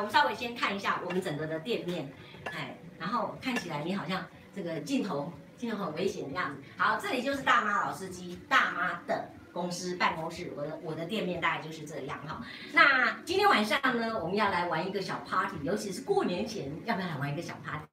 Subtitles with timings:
[0.00, 2.10] 我们稍微先看一下我们整个的店面，
[2.44, 4.24] 哎，然后看起来你好像
[4.56, 6.62] 这个镜头镜头很危险的样子。
[6.78, 12.42] 好，这里就是大妈老司机大妈的公司办公室，我的我的店面大概就是这样哈。
[12.72, 17.84] 那今天晚上呢，我们要来玩一个小 party，尤其是过年前，要不要来玩一个小 party？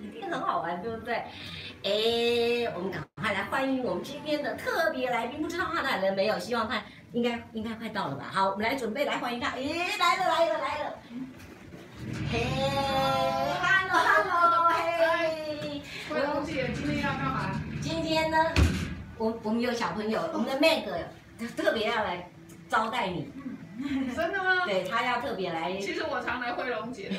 [0.00, 1.14] 一定很好玩，对不对？
[1.84, 6.36] 哎，我们赶快来欢迎我们今天的特别来宾，不知道他来了没有？
[6.40, 6.82] 希望他
[7.12, 8.30] 应该应该快到了吧？
[8.32, 9.50] 好，我们来准备来欢迎他。
[9.56, 10.94] 咦，来了来了来了！
[12.30, 12.46] 嘿
[13.60, 17.50] ，hello hello，嘿，惠蓉姐，今天要干嘛？
[17.80, 18.38] 今天呢，
[19.18, 20.84] 我我们有小朋友，我们的 Meg
[21.56, 22.30] 特别要来
[22.68, 23.32] 招待你。
[24.14, 24.64] 真的吗？
[24.66, 25.76] 对，他要特别来。
[25.78, 27.16] 其实我常来惠蓉姐的。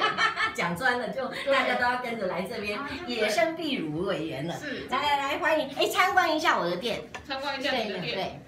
[0.54, 4.54] 讲专了，就大家都要跟着来这边，野生壁炉委员了。
[4.58, 7.00] 是，来来来，欢迎，哎，参观一下我的店。
[7.26, 8.14] 参观一下你的店。
[8.14, 8.40] 对。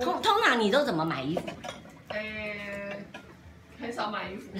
[0.00, 1.42] 通通常你都怎么买衣服？
[2.08, 2.18] 呃，
[3.80, 4.50] 很少买衣服。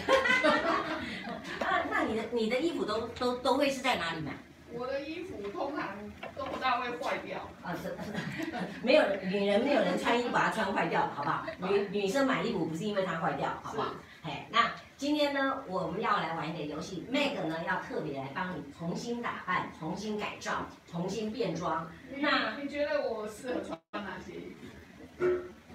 [1.60, 4.32] 那 那你的你的衣服都都都会是在哪里买？
[4.74, 5.88] 我的衣服通常
[6.34, 7.94] 都不大会坏掉啊，是
[8.82, 11.44] 没有女人没有人穿衣服把它穿坏掉，好不好？
[11.68, 13.92] 女女生买衣服不是因为它坏掉，好不好？
[14.22, 21.86] 哎，那今天呢，我们要来玩一个游戏，Meg 呢要特别来帮你重新打扮、重新改造、重新变装。
[22.18, 24.66] 那你觉得我适合穿哪些衣服？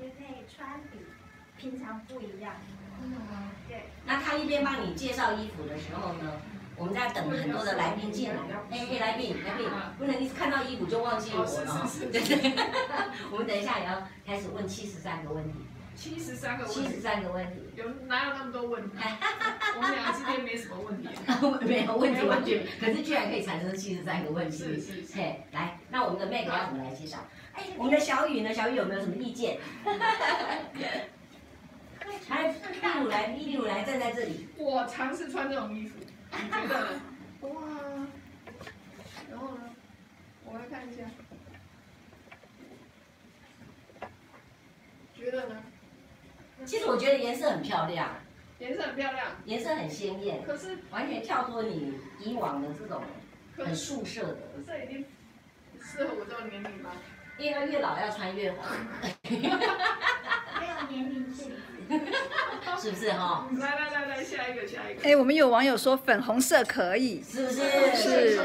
[0.02, 1.00] 也可以穿比
[1.58, 2.54] 平常不一样。
[3.02, 3.14] 嗯，
[3.68, 3.84] 对。
[4.06, 6.42] 那他一边帮你介绍衣服的时候呢？
[6.76, 8.36] 我们在等很多的来宾进来，
[8.70, 12.54] 哎，来宾，来宾，不能一看到衣服就忘记我了，对对。
[13.34, 15.58] 我们等一下也要开始问七十三个问题。
[15.96, 16.80] 七十三个问题。
[16.84, 17.54] 七十三个问题。
[17.76, 18.96] 有哪有那么多问题？
[19.76, 21.10] 我们俩之间没什么问题。
[21.66, 22.64] 没有问题，完全。
[22.80, 24.58] 可是居然可以产生七十三个问题。
[24.60, 25.16] 是是是。
[25.16, 27.26] 嘿，来，那我们的 Meg 要怎么来介绍？
[27.58, 28.54] 哎，我们的小雨呢？
[28.54, 29.58] 小雨有没有什么意见？
[32.30, 34.48] 来，壁炉来，壁炉来，站在这里。
[34.58, 35.96] 我尝试穿这种衣服。
[36.32, 37.00] 你觉得？
[37.50, 37.62] 哇！
[39.32, 39.70] 然后呢？
[40.46, 41.04] 我来看一下。
[45.16, 45.64] 觉得呢？
[46.64, 48.18] 其实我觉得颜色很漂亮。
[48.60, 49.28] 颜色很漂亮。
[49.46, 50.44] 颜色很鲜艳。
[50.44, 53.02] 可是完全跳脱你以往的这种
[53.58, 54.38] 很素色的。
[54.66, 55.06] 这已经
[55.82, 56.92] 适合我这个年龄吗？
[57.38, 58.60] 因为越老要穿越红。
[59.24, 59.40] 没
[60.68, 61.54] 有年龄限制。
[62.80, 63.48] 是不是哈？
[63.60, 65.02] 来来来来，下一个下一个。
[65.10, 67.56] 哎，我们有网友说粉红色可以，是不是？
[67.96, 68.36] 是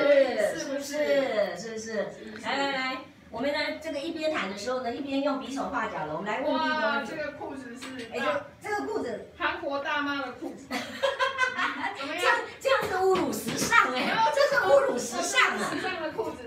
[0.58, 1.56] 是不是？
[1.56, 2.08] 是不是？
[2.42, 2.97] 来来来，
[3.31, 6.14] 我们呢这个一边谈的时候呢，一边用匕首画脚了。
[6.16, 7.06] 我们来问第一个问。
[7.06, 8.06] 这个裤子是？
[8.12, 8.20] 哎，
[8.62, 10.66] 这这个裤子，韩国大妈的裤子。
[10.69, 12.25] 怎么样？
[12.60, 14.16] 这样是侮辱时尚哎！
[14.34, 15.70] 这是侮辱时尚啊！
[15.70, 16.38] 时尚的裤子。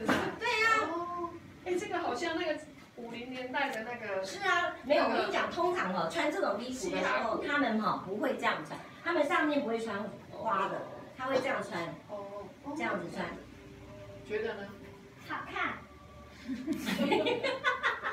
[1.66, 2.60] 哎，这个好像那个。
[2.98, 10.82] 五零年代的那个是啊，没有，我跟你讲，通常哦，穿这种衣服的时候，他们哈不会这样穿，他们上面不会穿花的，
[11.18, 12.24] 他会这样穿，哦，
[12.74, 13.28] 这样子穿，
[14.26, 14.62] 觉得呢？
[15.28, 15.74] 好看，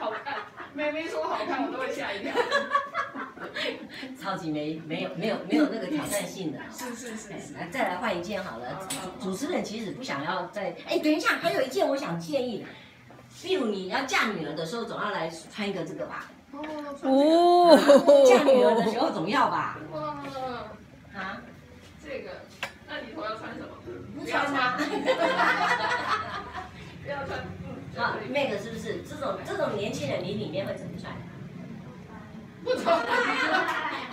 [0.01, 0.39] 好看，
[0.75, 2.35] 妹妹说好看，我都会吓一跳，
[4.21, 6.87] 超级没没有没有没有那个挑战性的，是
[7.17, 8.89] 是是，来再来换一件好了，
[9.21, 12.67] 主持人其实不想要再，哎，等一下，还有一件我想建议。
[13.45, 16.31] 例如你要嫁女儿的时候，总要来穿一个这个吧。
[17.03, 17.77] 哦。
[18.27, 19.79] 嫁女儿的时候总要吧。
[19.93, 20.01] 哇。
[21.15, 21.43] 啊？
[22.05, 22.31] 这个，
[22.89, 23.69] 那你头要穿什么？
[24.19, 24.77] 不穿吗？
[27.05, 27.39] 不要穿。
[27.97, 29.03] 啊，Meg 是不是？
[29.09, 31.13] 这种这种年轻人，你里面会怎么穿？
[32.65, 33.05] 不穿。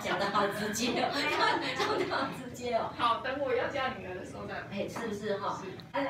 [0.02, 1.10] 讲得好直接哦，
[1.78, 2.90] 讲得好直接哦。
[2.96, 4.54] 好，等我要嫁女儿的时候再。
[4.70, 5.60] 哎，是不是哈？
[5.94, 6.00] 是。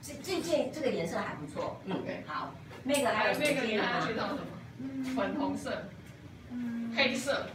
[0.00, 1.94] 这这件这个颜色还不错，嗯.
[2.26, 2.54] 好，
[2.84, 4.40] 那个还有那个你还要介绍什么？
[4.78, 5.82] 嗯，粉红色，
[6.50, 7.46] 嗯，黑色。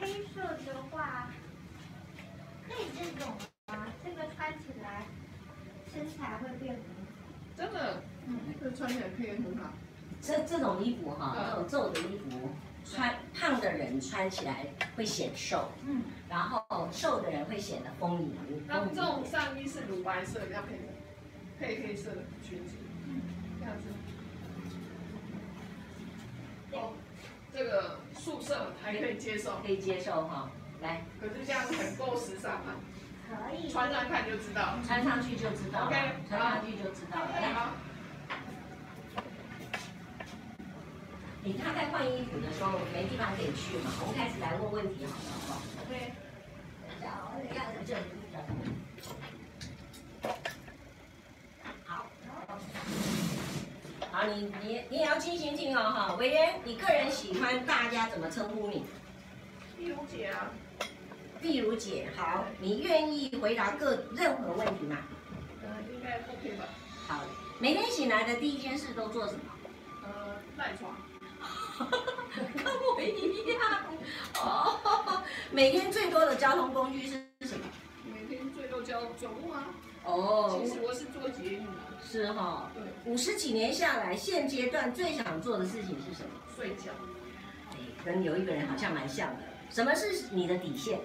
[0.00, 1.30] 黑色的话，
[2.68, 3.32] 可以这种
[3.66, 5.04] 啊，这个穿起来
[5.92, 7.22] 身材会变很好。
[7.56, 9.72] 真的，嗯，这个穿起来可以很好。
[10.20, 12.50] 这这种衣服哈，这种皱的衣服，
[12.84, 18.36] 穿胖的人穿起来会显瘦，嗯，然后瘦的人会显得丰盈。
[18.66, 20.95] 那这种上衣是乳白色，比较配的。
[21.58, 22.74] 配黑色的裙子，
[23.58, 23.84] 这样子。
[26.72, 26.92] 哦，
[27.52, 30.50] 这个素色还可以接受，可以接受哈。
[30.82, 32.76] 来，可是这样子很够时尚啊。
[33.28, 33.68] 可以。
[33.70, 34.78] 穿上看就知道。
[34.86, 35.86] 穿上去就知道。
[35.86, 35.96] OK，
[36.28, 37.30] 穿上去就知道了。
[37.40, 37.54] 来。
[41.42, 43.90] 你他在换衣服的时候没地方可以去嘛？
[44.00, 46.12] 我们开始来问问题好了，好不好？OK。
[47.06, 48.04] 好，你看这里。
[54.26, 58.84] 你你你也要尽心听哦，哈，委员，你个人喜欢大家怎么称呼你？
[59.76, 60.50] 碧如姐啊，
[61.40, 64.98] 碧如姐，好，你愿意回答各任何问题吗？
[65.62, 66.64] 呃，应该 OK 吧？
[67.06, 67.20] 好，
[67.58, 69.40] 每天醒来的第一件事都做什么？
[70.04, 70.94] 呃，赖床。
[72.54, 73.60] 跟我一样。
[74.42, 77.64] 哦， 每天最多的交通工具是什么？
[78.04, 79.64] 每天最多交走路啊。
[80.06, 81.72] 哦，其实我是做捷运的。
[82.02, 82.70] 是哈、哦。
[82.74, 83.12] 对。
[83.12, 86.30] 五十几年下来，现阶段最想做的事情是什么？
[86.56, 86.92] 睡觉。
[87.72, 89.42] 哎，跟有一个人好像蛮像的。
[89.70, 91.00] 什么是你的底线？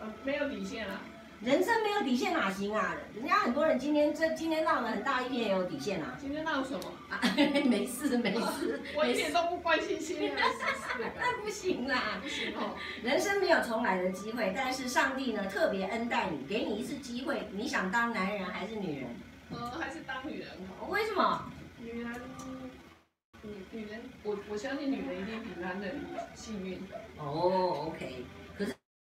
[0.00, 1.02] 呃，没有底线啊。
[1.42, 2.94] 人生没有底线哪行啊？
[3.14, 6.14] 人家很多人今天这今天闹了很大一片也有底线啊。
[6.20, 6.80] 今天闹什么？
[7.08, 7.18] 啊，
[7.64, 10.58] 没事没事， 我一点都不关心现在的事。
[11.18, 12.76] 那不行啦，不行哦。
[13.02, 19.08] 人生没有重来的机会，但是上帝呢特别恩待你，给你一次机会，你想当男人还是女人？
[19.50, 20.48] 呃，还是当女人
[20.78, 20.86] 好。
[20.88, 21.50] 为什么？
[21.78, 22.12] 女人，
[23.42, 26.00] 女女人，我我相信女人一定比男人
[26.34, 26.78] 幸运。
[27.16, 28.24] 哦，OK，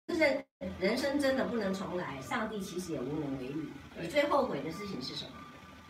[0.08, 0.44] 可是人
[0.80, 3.68] 人生真的不能重来，上帝其实也无能为力。
[4.00, 5.30] 你最后悔的事情是什么？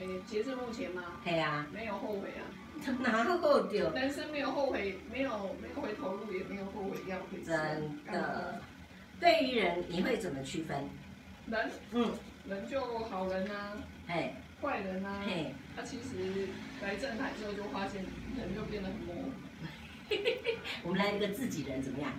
[0.01, 1.05] 哎，截至目前吗？
[1.25, 2.43] 对呀，没有后悔啊。
[3.01, 3.91] 哪后丢？
[3.93, 5.31] 人生没有后悔，没有
[5.63, 7.51] 没有回头路，也没有后悔药可以吃。
[7.51, 8.61] 真的。
[9.21, 10.77] 对于人，你会怎么区分？
[11.47, 12.11] 人，嗯，
[12.49, 13.77] 人就好人啊，
[14.09, 16.49] 哎，坏人啊，嘿，他其实
[16.83, 18.05] 来正海之后就发现
[18.37, 19.31] 人就变得很模糊。
[20.83, 22.11] 我们来一个自己人怎么样？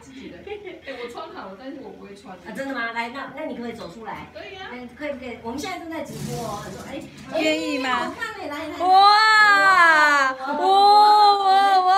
[0.00, 0.44] 自己人。
[0.46, 2.34] 哎，我穿好了，但是我不会穿。
[2.36, 2.92] 啊，真的吗？
[2.92, 4.26] 来，那那你可不可以走出来？
[4.34, 4.68] 可以啊。
[4.72, 5.38] 嗯，可以不可以？
[5.42, 7.00] 我们现在正在直播哦，很多哎，
[7.40, 7.88] 愿意吗？
[8.06, 8.78] 好看嘞，来来。
[8.78, 11.90] 哇哇哇哇哇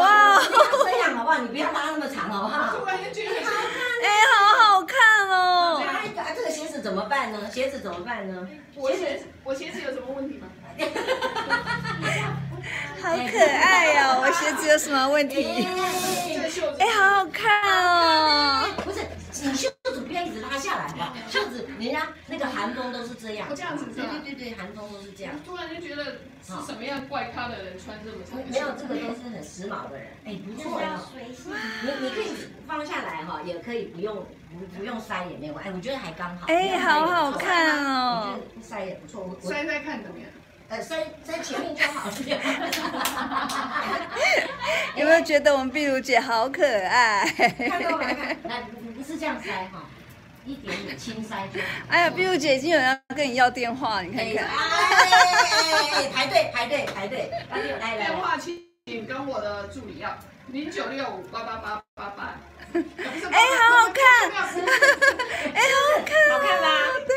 [0.00, 0.40] 哇！
[0.84, 1.38] 这样好不好？
[1.42, 2.76] 你不要拉那么长，好不好？
[2.78, 3.52] 突然间觉得好看。
[4.02, 4.34] 哎，好
[4.74, 5.82] 好看哦。
[5.86, 7.50] 哎，这个鞋子怎么办呢？
[7.50, 8.48] 鞋子怎么办呢？
[8.74, 10.46] 我鞋子，我鞋子有什么问题吗？
[13.02, 14.18] 好可爱呀！
[14.18, 15.66] 我鞋子有什么问题？
[16.78, 18.68] 哎，好好看哦！
[18.84, 19.00] 不是，
[19.46, 21.14] 你袖子不要一直拉下来，好不好？
[21.28, 23.48] 袖子，人家那个韩风都是这样。
[23.54, 24.08] 这样子是吧？
[24.10, 25.34] 对对对对，韩风都是这样。
[25.44, 26.04] 突然就觉得
[26.42, 28.40] 是什么样怪咖的人穿这么长？
[28.48, 30.08] 没有，这个都是很时髦的人。
[30.24, 30.82] 哎，不错哦。
[31.82, 32.32] 你你可以
[32.66, 34.16] 放下来哈，也可以不用
[34.50, 35.70] 不不用塞也没有关系。
[35.70, 36.46] 哎，我觉得还刚好。
[36.48, 38.34] 哎，好好看哦。
[38.34, 39.36] 我觉得塞也不错。
[39.42, 40.28] 塞塞看怎么样？
[40.68, 42.16] 呃，塞在前面就好了。
[44.96, 47.24] 有没有觉得我们碧如姐好可爱？
[47.68, 48.06] 看到没？
[48.48, 48.62] 来，
[48.96, 49.84] 不是这样塞哈，
[50.44, 51.66] 一点点轻塞就好。
[51.88, 54.44] 哎呀，碧如姐已经有人要跟你要电话，你看看。
[54.44, 57.30] 哎，排队排队排队，
[57.80, 58.06] 来来。
[58.06, 58.60] 电话请
[59.06, 60.18] 跟我的助理要
[60.48, 62.34] 零九六五八八八八八。
[62.74, 62.82] 哎，
[63.56, 64.04] 好好看。
[65.54, 66.10] 哎，好好看。
[66.32, 66.66] 好看吧？
[67.06, 67.14] 对。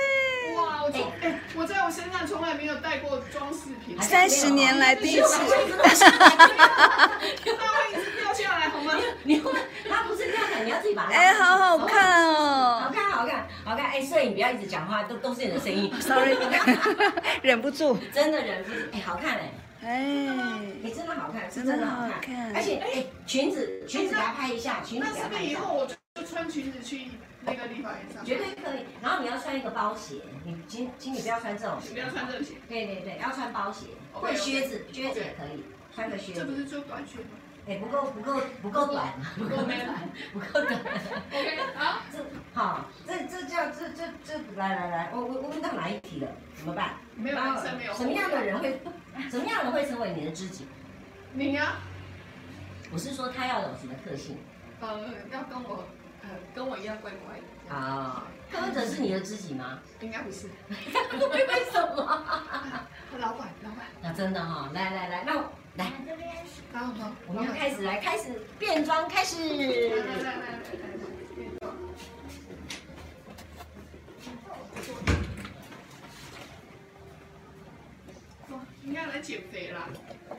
[0.89, 5.38] 哇，我从哎，我在我身上从来没有带过装饰品，三十年来第一次。
[5.38, 5.45] 它
[7.19, 8.94] 会一直掉下来，好吗？
[9.24, 9.51] 你会，
[9.88, 11.12] 它不是掉下来，你要自己把它。
[11.12, 12.80] 哎，好好看哦！
[12.86, 13.86] 好看，好看，好看！
[13.86, 15.94] 哎，摄影不要一直讲话，都都是你的声音。
[16.01, 16.36] Sorry，
[17.44, 17.97] 忍不住。
[18.13, 19.51] 真的忍不住，哎，好看哎。
[19.81, 19.97] 哎，
[20.81, 22.53] 你真的好看，是真的好看。
[22.56, 25.38] 而且，哎，裙子，裙子给它拍一下，裙子给它拍一下。
[25.38, 25.95] 那是不是以后我就
[26.25, 27.12] 穿裙子去？
[27.41, 28.86] 那个立法院上，绝对可以。
[29.01, 30.15] 然后你要穿一个包鞋，
[30.45, 32.56] 你请请你不要穿这种鞋，不要穿这种鞋。
[32.68, 35.63] 对对对，要穿包鞋，或者靴子，靴子也可以，
[35.95, 36.39] 穿个靴子。
[36.39, 37.30] 这不是做短靴吗？
[37.68, 40.74] 哎，不够不够不够短，不够短，不够短。
[41.31, 46.28] OK，好，这好，这这叫这这这来来来，我我我问到哪一题了？
[46.56, 46.95] 怎么办？
[47.16, 47.94] 没有没有。
[47.94, 48.81] 什么样的人会，
[49.30, 50.66] 什么样的人会成为你的知己？
[51.31, 51.75] 你呀？
[52.92, 54.35] 我是说他要有什么特性？
[54.81, 54.99] 呃，
[55.31, 55.85] 要跟我。
[56.54, 59.80] 跟我一样乖乖的啊，柯文哲是你的知己吗？
[60.02, 60.48] 应该不是。
[60.69, 61.98] 为什么？
[63.18, 63.86] 老板，老板。
[64.02, 65.33] 那真的哈，来来来，那
[65.76, 66.30] 来这边。
[66.71, 69.38] 好好，我们要开始来开始变装，开始。
[69.38, 70.59] 来来来来来，
[71.36, 71.74] 变装。
[78.50, 79.90] 哇，应该来减肥啦，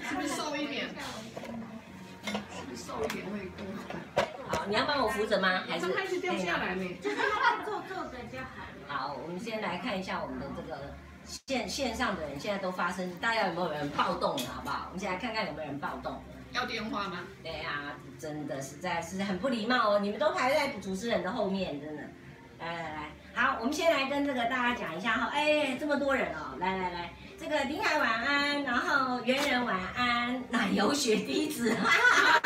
[0.08, 0.88] 是不是瘦一点？
[2.24, 4.29] 是不是瘦一点会更好？
[4.60, 5.62] 好，你要帮我扶着吗？
[5.66, 6.94] 还是开始掉下来没？
[6.96, 7.16] 就是
[7.64, 8.44] 坐坐着就好。
[8.86, 14.88] 好，我们先来看一下我们的这个线线上的人现在都发生，大家有没有人暴动了，好不好？
[14.88, 16.22] 我们先来看看有没有人暴动。
[16.52, 17.20] 要电话吗？
[17.42, 22.02] 对呀，真的实在是很不礼貌哦，你们都排在主持人的后面，真的。
[22.58, 27.10] 来来来，好，我们先来跟这个大家讲一下哈，哎，这么多人哦，来来来。
[27.38, 32.39] 这个林海晚安，然后圆圆晚安，奶油雪滴子，哈哈哈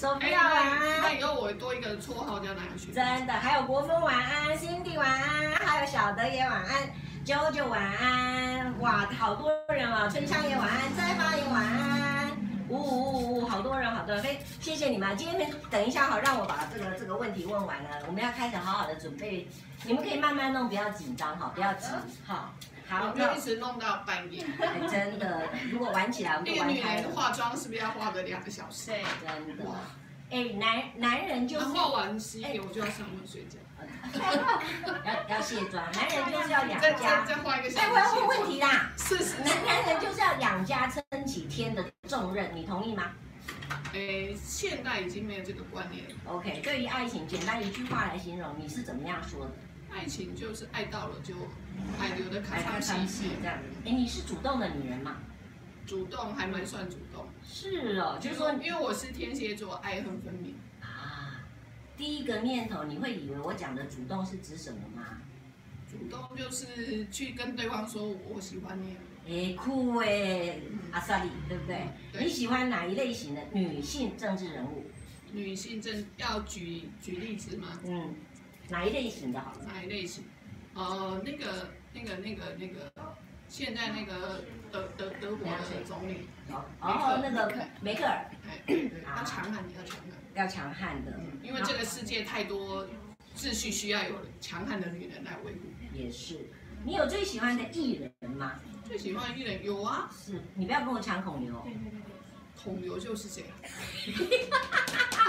[0.00, 2.92] 哈哈，手飞晚安，那以后我多一个绰号叫奶油雪。
[2.92, 6.90] 真的，还有国风晚安，Cindy 晚安，还有小德也晚安，
[7.24, 12.30] 九九晚安，哇，好多人啊，春香也晚安，再发也晚安，
[12.68, 15.16] 呜呜呜，好多人，好多人，非谢谢你们。
[15.16, 19.48] 今天等一下好，让我把这个这个问题问完了，我们要开始好好的准备。
[19.84, 21.86] 你们可以慢慢弄，不要紧张哈，不要急
[22.26, 22.52] 哈。
[22.88, 24.44] 好，就一直弄到半夜。
[24.90, 28.90] 真的，如果玩起来，我们就玩开化妆是不是要化个两个小时？
[28.90, 29.64] 对，真的。
[30.30, 33.58] 哎，男男人就是化完十一点我就要上床睡觉。
[35.04, 37.24] 要要卸妆，男人就是要养家。
[37.24, 37.86] 再再画一个小时。
[37.86, 38.90] 哎，我要问问题啦。
[38.98, 39.42] 是是。
[39.42, 43.12] 男男人就是要养家撑起天的重任，你同意吗？
[43.92, 46.14] 哎，现在已经没有这个观念了。
[46.26, 49.52] OK，对于爱情，简单一句话来形容，你是怎么样说的？
[49.96, 51.34] 爱情就是爱到了就
[51.98, 53.68] 爱留的卡卡西西这样子。
[53.86, 55.16] 哎，你是主动的女人吗？
[55.86, 57.24] 主动还蛮算主动。
[57.42, 61.40] 是哦，就是说，因为我是天蝎座，爱恨分明啊。
[61.96, 65.18] 第一个念头，你会以为我讲的主动是指什么吗？
[65.90, 68.96] 主动就是去跟对方说我喜欢你。
[69.28, 70.58] 哎，酷哎，
[70.92, 71.88] 阿萨里，对不对？
[72.12, 72.24] 对。
[72.24, 74.84] 你喜欢哪一类型的女性政治人物？
[75.32, 77.68] 女性政要举举例子吗？
[77.86, 78.14] 嗯。
[78.68, 79.52] 哪一类型的好？
[79.66, 80.24] 哪一类型？
[80.74, 82.92] 呃，那个、那个、那个、那个，
[83.48, 86.28] 现在那个德德德国的总理，
[86.80, 92.86] 哦，那个梅克尔，哎，对对，要强悍，要强悍，要强悍的，因为这个世界太多
[93.36, 95.60] 秩序需要有强悍的女人来维护。
[95.94, 96.50] 也是，
[96.84, 98.52] 你有最喜欢的艺人吗？
[98.84, 101.66] 最喜欢的艺人有啊，是你不要跟我抢孔刘，
[102.62, 103.44] 孔刘就是谁？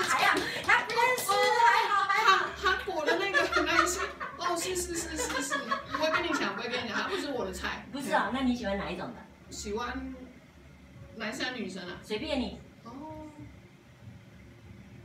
[0.09, 4.01] 还要他不认识，还好还好，韩国的那个男星，
[4.37, 5.53] 哦，是是是是是，
[5.91, 7.85] 不会跟你讲，不会跟你讲，他不是我的菜。
[7.91, 9.15] 不是啊，那你喜欢哪一种的？
[9.49, 10.13] 喜欢
[11.15, 11.97] 男生女生啊？
[12.01, 12.59] 随便你。
[12.83, 12.91] 哦，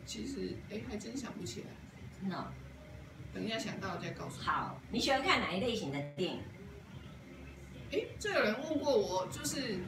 [0.07, 1.67] 其实哎，还真想不起来。
[2.19, 2.53] 真的？
[3.35, 4.47] 等一下想到再告诉你。
[4.47, 6.41] 好，你喜欢看哪一类型的电影？
[7.93, 9.79] 哎，这有人问过我，就是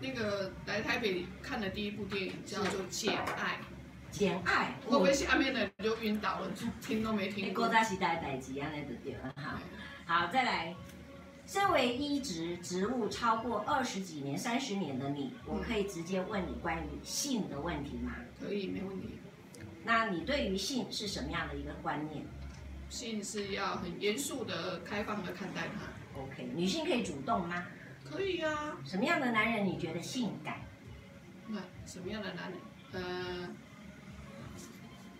[0.00, 3.60] 那个来台北看的第一部电影叫做《简爱》。
[4.10, 6.50] 简爱，会不会下面的人就晕倒了，
[6.80, 7.66] 听都没听过。
[7.66, 9.60] 古早时代代志安尼就对了哈。
[10.06, 10.74] 好，再来，
[11.46, 18.16] 身为一职职务超过二十几年、三十年的你，我可以直接问你关于性的问题吗？
[18.40, 19.18] 可以，没问题。
[19.84, 22.24] 那你对于性是什么样的一个观念？
[22.88, 26.20] 性是要很严肃的、开放的看待它。
[26.20, 27.66] OK，女性可以主动吗？
[28.02, 28.76] 可以啊。
[28.84, 30.60] 什么样的男人你觉得性感？
[31.46, 32.60] 那什么样的男人？
[32.92, 33.48] 呃。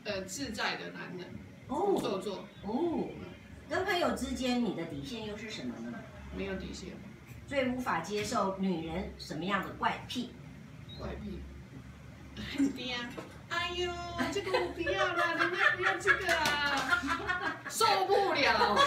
[0.08, 1.28] 呃，自在的男人，
[1.68, 3.10] 哦，做作哦。
[3.68, 5.98] 跟朋友之间，你的底线又是什么呢？
[6.34, 6.94] 没有底线。
[7.46, 10.32] 最无法接受女人什么样的怪癖？
[10.98, 11.42] 怪癖。
[12.74, 12.96] 爹，
[13.50, 13.92] 哎呦，
[14.32, 18.78] 这个我不要了，人家不要这个啊，受不了。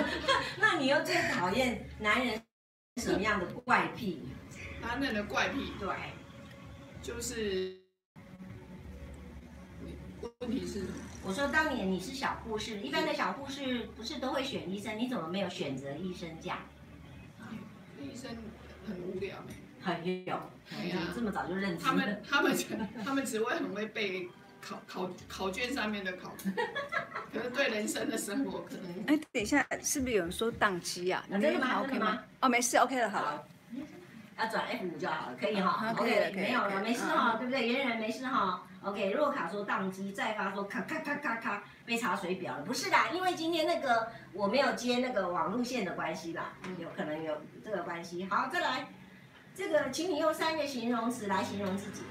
[0.56, 2.42] 那你又最讨厌男人
[2.96, 4.26] 什么样的怪癖？
[4.80, 5.94] 男人的怪癖，对，
[7.02, 7.79] 就是。
[10.40, 10.82] 问题是，
[11.24, 16.58] 我说当年你是小护士，一般的小护士不是都会选医生，你怎么没有选择医生这样？
[18.00, 18.30] 医生
[18.86, 19.36] 很无聊，
[19.80, 20.34] 很有，
[20.78, 22.56] 哎呀，这么早就认识他们，他们
[23.04, 24.28] 他们只会很会背
[24.60, 26.34] 考考考卷上面的考，
[27.32, 29.04] 可是对人生的生活可能……
[29.06, 31.24] 哎，等一下，是不是有人说宕机啊？
[31.28, 32.22] 你真的吗？OK 吗？
[32.40, 33.44] 哦，没事，OK 了，好了。
[34.38, 37.68] 要转 F 五就好了，可以哈，OK，没有了，没事哈，对不对？
[37.68, 39.10] 圆圆没事哈，OK。
[39.12, 48.24] 若卡说宕机，再发说咔咔咔咔咔被查水表了，不是啦，因为今天那个我没有接那个网路线的关系啦，有可能有这个关系。
[48.24, 48.88] 好，再来，
[49.54, 52.02] 这个请你用三个形容词来形容自己。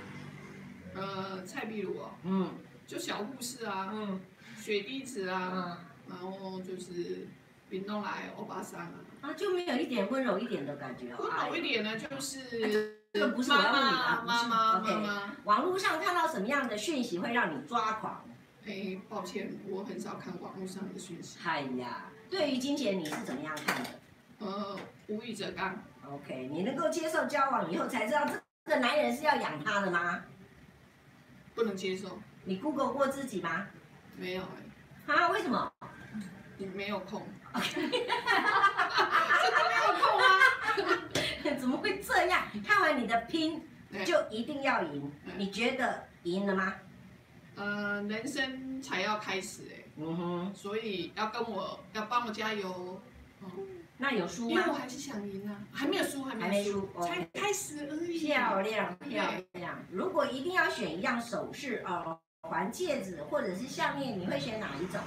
[0.96, 2.52] 呃，蔡碧如哦，嗯，
[2.88, 4.20] 就小护士啊，嗯，
[4.58, 7.28] 水滴子啊，嗯，然后就是。
[7.70, 8.94] 别弄来欧巴桑啊！
[9.22, 11.18] 啊，就没有一点温柔一点的感觉哦。
[11.20, 15.36] 温柔一点呢，就是这个不是我要问你的，妈妈妈妈。
[15.44, 18.26] 网络上看到什么样的讯息会让你抓狂？
[18.66, 21.38] 哎，抱歉，我很少看网络上的讯息。
[21.46, 23.90] 哎呀，对于金钱你是怎么样看的？
[24.40, 25.78] 呃，无欲则刚。
[26.08, 28.26] OK，你能够接受交往以后才知道
[28.66, 30.24] 这个男人是要养他的吗？
[31.54, 32.20] 不能接受。
[32.46, 33.68] 你 Google 过自己吗？
[34.16, 35.14] 没有哎。
[35.14, 35.30] 啊？
[35.30, 35.72] 为什么？
[36.58, 37.28] 你没有空。
[37.74, 40.26] 真的没有空啊？
[41.60, 42.44] 怎么会这样？
[42.66, 43.62] 看完你的拼，
[44.06, 45.12] 就一定要赢？
[45.38, 46.76] 你觉得赢了吗？
[47.56, 49.84] 呃，人生才要开始哎。
[49.98, 50.54] 嗯哼。
[50.54, 53.02] 所以要跟我要帮我加油。
[53.98, 54.52] 那有输吗？
[54.52, 55.60] 因为我还是想赢啊。
[55.74, 58.20] 还没有输，还没输，才开始而已。
[58.28, 59.78] 漂亮漂亮。
[59.92, 65.02] 如果一定要选一样首饰，耳环、戒指或者是项链，你会选哪一种？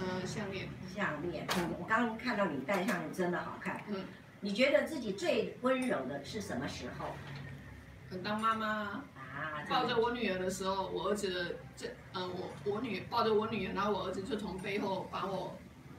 [0.00, 0.68] 呃，项链。
[0.92, 3.80] 项链，嗯，我刚刚看到你戴项链真的好看。
[3.88, 4.04] 嗯，
[4.40, 7.06] 你觉得自己最温柔的是什么时候？
[8.10, 9.02] 很当妈妈。
[9.34, 15.56] 啊，抱着我女儿的时候，我儿子的这，呃，我我女抱着我女儿，然后我儿子就从背后把我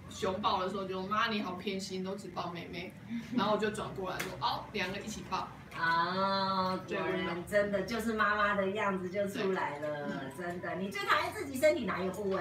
[0.07, 2.93] 熊抱的时候就说，妈你好偏心，都只抱妹妹，
[3.35, 5.47] 然后我就转过来说，哦，两个一起抱。
[5.75, 10.75] 啊，果然真的就是妈妈的样子就出来了，真的。
[10.75, 12.39] 你最讨厌自己身体哪一个部位？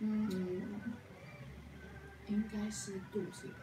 [0.00, 0.60] 嗯，
[2.28, 3.54] 应该是肚子吧。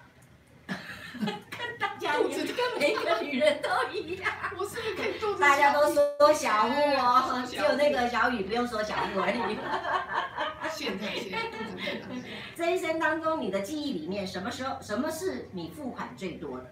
[1.20, 4.32] 跟大家一样，跟每个女人都一样。
[4.58, 5.42] 我是不是可以肚子？
[5.42, 9.58] 大家都说小腹哦， 只有那个小雨不用说小腹而已。
[10.72, 12.08] 现在现在肚子太大。
[12.56, 16.72] 这一生当中，你的记忆里面，什么时候，什么是你付款最多的？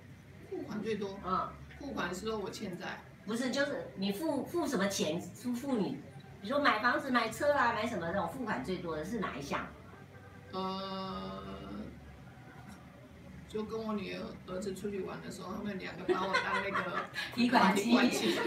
[0.50, 1.20] 付款最多？
[1.26, 1.50] 嗯。
[1.80, 3.02] 付款是说我欠债？
[3.26, 5.20] 不是，就是你付付什么钱？
[5.20, 5.98] 付付你，
[6.42, 9.68] 比如说买房子、买车啊，买什么这种付款最多的是哪一项？
[10.52, 11.44] 呃，
[13.48, 17.96] 就跟我女儿儿子出去玩的时候，他们两个把我当那个 提款机。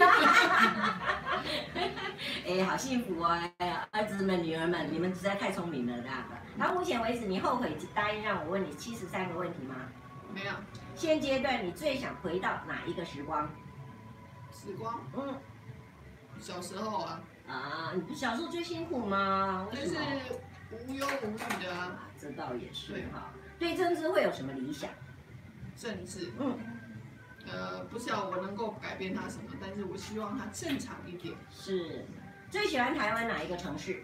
[2.47, 3.27] 哎，好幸福哦！
[3.57, 6.35] 哎呀，儿子们、女儿们，你们实在太聪明了，这样的。
[6.59, 9.75] 到目前为止，你后悔答应让我问你七十三个问题吗？
[10.33, 10.51] 没有。
[10.95, 13.49] 现阶段你最想回到哪一个时光？
[14.51, 14.99] 时光？
[15.15, 15.35] 嗯，
[16.39, 17.19] 小时候啊。
[17.47, 19.67] 啊，你不小时候最辛苦吗？
[19.71, 19.97] 就是
[20.87, 22.09] 无忧无虑的啊。
[22.19, 23.31] 这倒也是哈。
[23.59, 24.89] 对政治会有什么理想？
[25.75, 26.31] 政治？
[26.39, 26.57] 嗯。
[27.45, 31.35] 呃，不知道我能够改变他什么，但是我希望他正常一点。
[31.51, 32.05] 是。
[32.49, 34.03] 最喜欢台湾哪一个城市？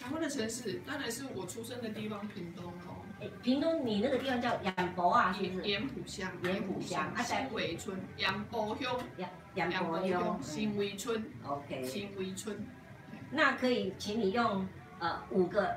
[0.00, 3.04] 台湾的城市当然是我出生的地方，屏东哦。
[3.42, 5.68] 屏东，你那个地方叫杨埔啊，是不是？
[5.68, 6.30] 盐埔乡。
[6.42, 8.98] 盐埔乡啊，新围村，杨埔乡。
[9.54, 11.24] 杨杨埔乡，新围村。
[11.44, 11.82] OK。
[11.84, 12.56] 新围村。
[13.30, 14.66] 那可以请你用
[14.98, 15.74] 呃五个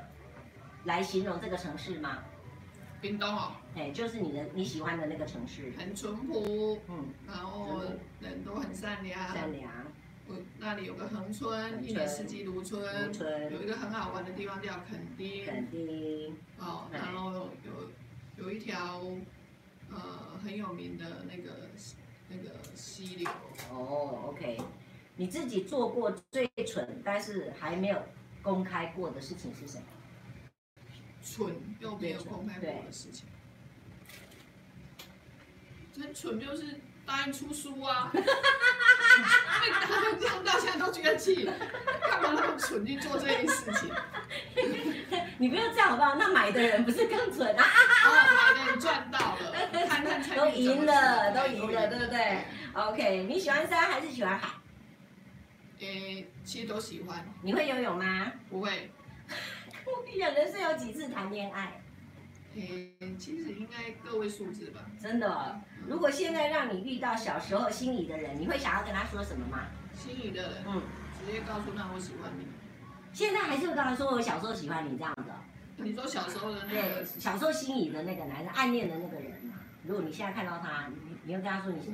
[0.84, 2.18] 来形容这个城市吗？
[3.00, 3.52] 屏东哦。
[3.74, 5.72] 哎，就是你的你喜欢的那个城市。
[5.78, 6.78] 很淳朴。
[6.88, 7.06] 嗯。
[7.26, 7.80] 然后
[8.20, 9.32] 人都很善良。
[9.32, 9.70] 善良。
[10.28, 12.80] 我那里有个恒村，一年四季如春，
[13.50, 19.02] 有一个很好玩的地方叫垦丁，垦丁，哦，然后有有一条
[19.90, 21.68] 呃很有名的那个
[22.28, 23.28] 那个溪流。
[23.72, 24.58] 哦，OK，
[25.16, 28.00] 你自己做过最蠢但是还没有
[28.42, 29.84] 公开过的事情是什么？
[31.24, 33.26] 蠢又没有公开过的事情，
[35.94, 36.80] 真蠢就是。
[37.04, 38.12] 答应出书啊！
[38.12, 38.28] 被答
[40.08, 43.90] 应这样，到现在都觉得气，干嘛那么蠢去做这件事情？
[45.36, 46.14] 你不要这样好不好？
[46.14, 47.64] 那买的人不是更蠢啊？
[48.04, 49.52] 哦，买的人赚到了，
[49.88, 54.48] 看看都赢了，都赢了，对不对？OK，你喜欢山还是喜欢海？
[55.82, 57.24] 诶，其实都喜欢。
[57.42, 58.32] 你会游泳吗？
[58.48, 58.90] 不会。
[60.06, 61.80] 你人生有几次谈恋爱？
[62.54, 64.80] 诶，其实应该个位数字吧。
[65.00, 69.66] 真的，如果现在让你遇到小时候心仪的人，你会想要跟他说什么吗？
[69.94, 70.82] 心仪的人，嗯，
[71.18, 72.46] 直接告诉他我喜欢你。
[73.12, 75.22] 现在还是会跟他说我小时候喜欢你这样子。
[75.76, 76.80] 你说小时候的那个？
[76.80, 79.32] 对，小时候心仪的那个男人，暗恋的那个人。
[79.84, 81.90] 如果你现在看到他，你你要跟他说你是，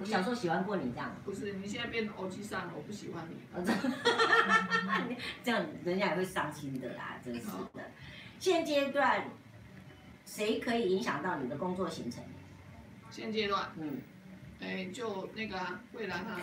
[0.00, 1.14] 我小时候喜欢过你这样。
[1.24, 3.36] 不是，你现在变欧气上了，我不喜欢你。
[5.44, 7.82] 这样人家也会伤心的啦，真是的。
[8.38, 9.24] 现阶段。
[10.26, 12.22] 谁可以影响到你的工作行程？
[13.10, 14.00] 现阶段，嗯，
[14.60, 15.58] 哎，就那个
[15.94, 16.38] 蔚蓝啊，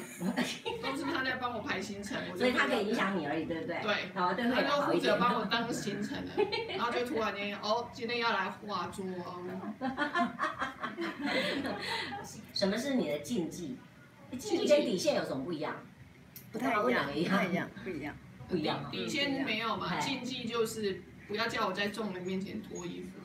[0.81, 3.79] 都是他在帮我排行程，所以他可以影响你而已，对不对？
[3.81, 6.31] 对，好，对，他就负责帮我当行程了，
[6.69, 9.07] 然后就突然间，哦，今天要来化妆。
[12.53, 13.77] 什么是你的禁忌？
[14.37, 15.75] 禁忌跟底线有什么不一样？
[16.51, 18.15] 不太一样，不太一样，不一样，
[18.49, 18.89] 不一样。
[18.91, 19.99] 底线没有嘛？
[19.99, 23.19] 禁忌就是不要叫我在众人面前脱衣服。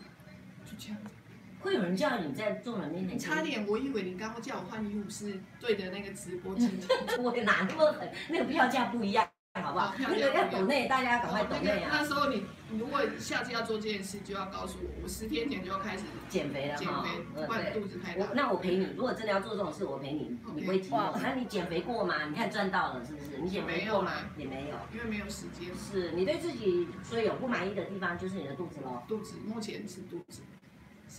[1.62, 3.18] 会有人叫你在众人面前？
[3.18, 6.70] 差点，我以为你刚刚叫我换衣服是对着那个直播间。
[7.22, 8.08] 我哪那么狠？
[8.28, 9.26] 那个票价不一样，
[9.62, 9.94] 好不好？
[9.98, 11.90] 那个要抖内，大家赶快抖内啊！
[11.92, 12.44] 那时候你
[12.76, 16.78] 如果下次要做这件事，就要告诉我，我十天前就要开始减肥了哈。
[16.78, 18.26] 减肥，不然肚子太大。
[18.34, 21.16] 那我陪你，如果真的要做这种事，我陪你，你不会寂寞。
[21.22, 22.26] 那你减肥过吗？
[22.28, 23.38] 你看赚到了是不是？
[23.40, 24.12] 你减肥过吗？
[24.36, 25.68] 也没有，因为没有时间。
[25.76, 29.02] 是你对自己所以有不满意的地方，就是你的肚子喽。
[29.06, 30.42] 肚子目前是肚子。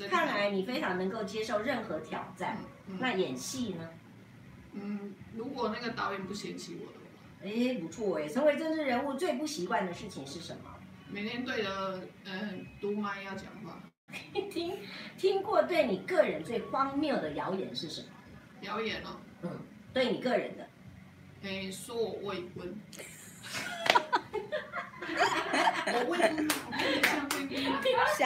[0.10, 2.58] 看来你非常能够接受任何挑战。
[2.88, 3.89] 嗯、那演戏呢？
[4.73, 7.03] 嗯，如果那个导演不嫌弃我的话，
[7.43, 8.27] 哎，不错哎。
[8.27, 10.73] 成为政治人物最不习惯的事情是什么？
[11.10, 13.82] 每天对着嗯读麦要讲话。
[14.51, 14.77] 听
[15.17, 18.08] 听过对你个人最荒谬的谣言是什么？
[18.62, 19.19] 谣言哦。
[19.43, 19.60] 嗯，
[19.93, 20.67] 对你个人的。
[21.43, 22.75] 哎，说我未婚。
[25.85, 26.47] 我未婚，
[27.03, 27.81] 像未婚，
[28.17, 28.21] 像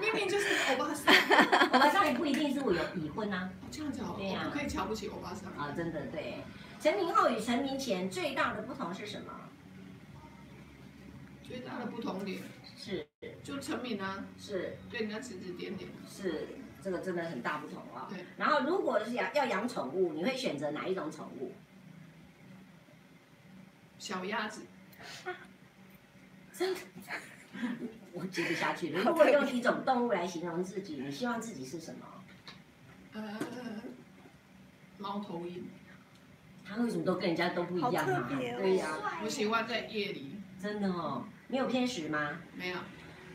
[0.00, 1.14] 明明就是欧巴桑，
[1.72, 3.50] 欧巴桑也不一定是我有已婚啊。
[3.70, 6.42] 这样子好，我不可以瞧不起欧巴桑啊，真的对。
[6.80, 9.32] 成名后与成名前最大的不同是什么？
[11.44, 12.42] 最大的不同点
[12.76, 13.06] 是
[13.44, 15.88] 就成名啊，是对人家指指点点。
[16.08, 16.48] 是，
[16.82, 18.10] 这个真的很大不同啊、哦。
[18.10, 18.24] 对。
[18.36, 21.52] 然后，如果是养要养宠物，你会选择哪一种宠物？
[23.98, 24.62] 小鸭子。
[26.62, 26.80] 真的？
[28.12, 29.02] 我接不下去了。
[29.02, 32.06] 如果用一种动物来形容自己，你希望自己是什么？
[33.14, 33.38] 呃，
[34.98, 35.68] 猫头鹰。
[36.64, 38.28] 他为什么都跟人家都不一样啊？
[38.30, 38.88] 对呀、
[39.24, 40.36] 我喜欢在夜里。
[40.60, 41.24] 真的哦。
[41.48, 42.38] 你有偏食吗？
[42.54, 42.76] 没有。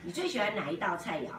[0.04, 1.32] 你最喜欢哪一道菜肴？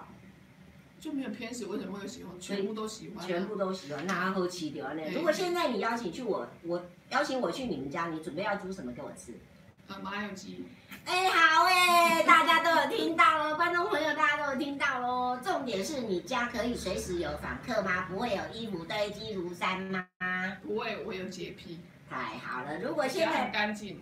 [1.01, 2.38] 就没有偏食，为什么会喜欢？
[2.38, 3.27] 全部都喜欢、啊。
[3.27, 5.03] 全部都喜欢，那好奇的呢。
[5.14, 9.33] 如果现在你邀请去我，我邀请我去你们家，你准备要煮什么给我吃？
[9.88, 10.64] 呃，麻油鸡。
[11.05, 15.38] 哎，好哎， 大家都有听到了，观众朋友大家都有听到喽。
[15.42, 18.07] 重点是你家可以随时有访客吗？
[18.11, 20.07] 不会有衣服堆积如山吗？
[20.62, 21.81] 不会，我有洁癖。
[22.11, 24.01] 太好了，如果现在很干净，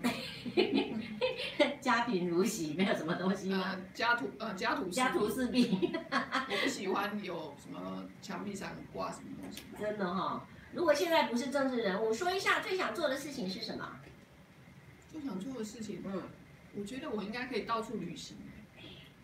[1.80, 3.64] 家贫如洗，没有什么东西吗？
[3.72, 5.90] 呃、家徒呃家徒家徒四壁。
[6.12, 9.62] 我不喜欢有什么墙壁上挂什么东西。
[9.76, 10.40] 真的哈、哦，
[10.72, 13.84] 如果现在不是政治人物，说一下最想做的事情是什么？
[15.16, 16.22] 最想做的事情，嗯，
[16.74, 18.36] 我觉得我应该可以到处旅行，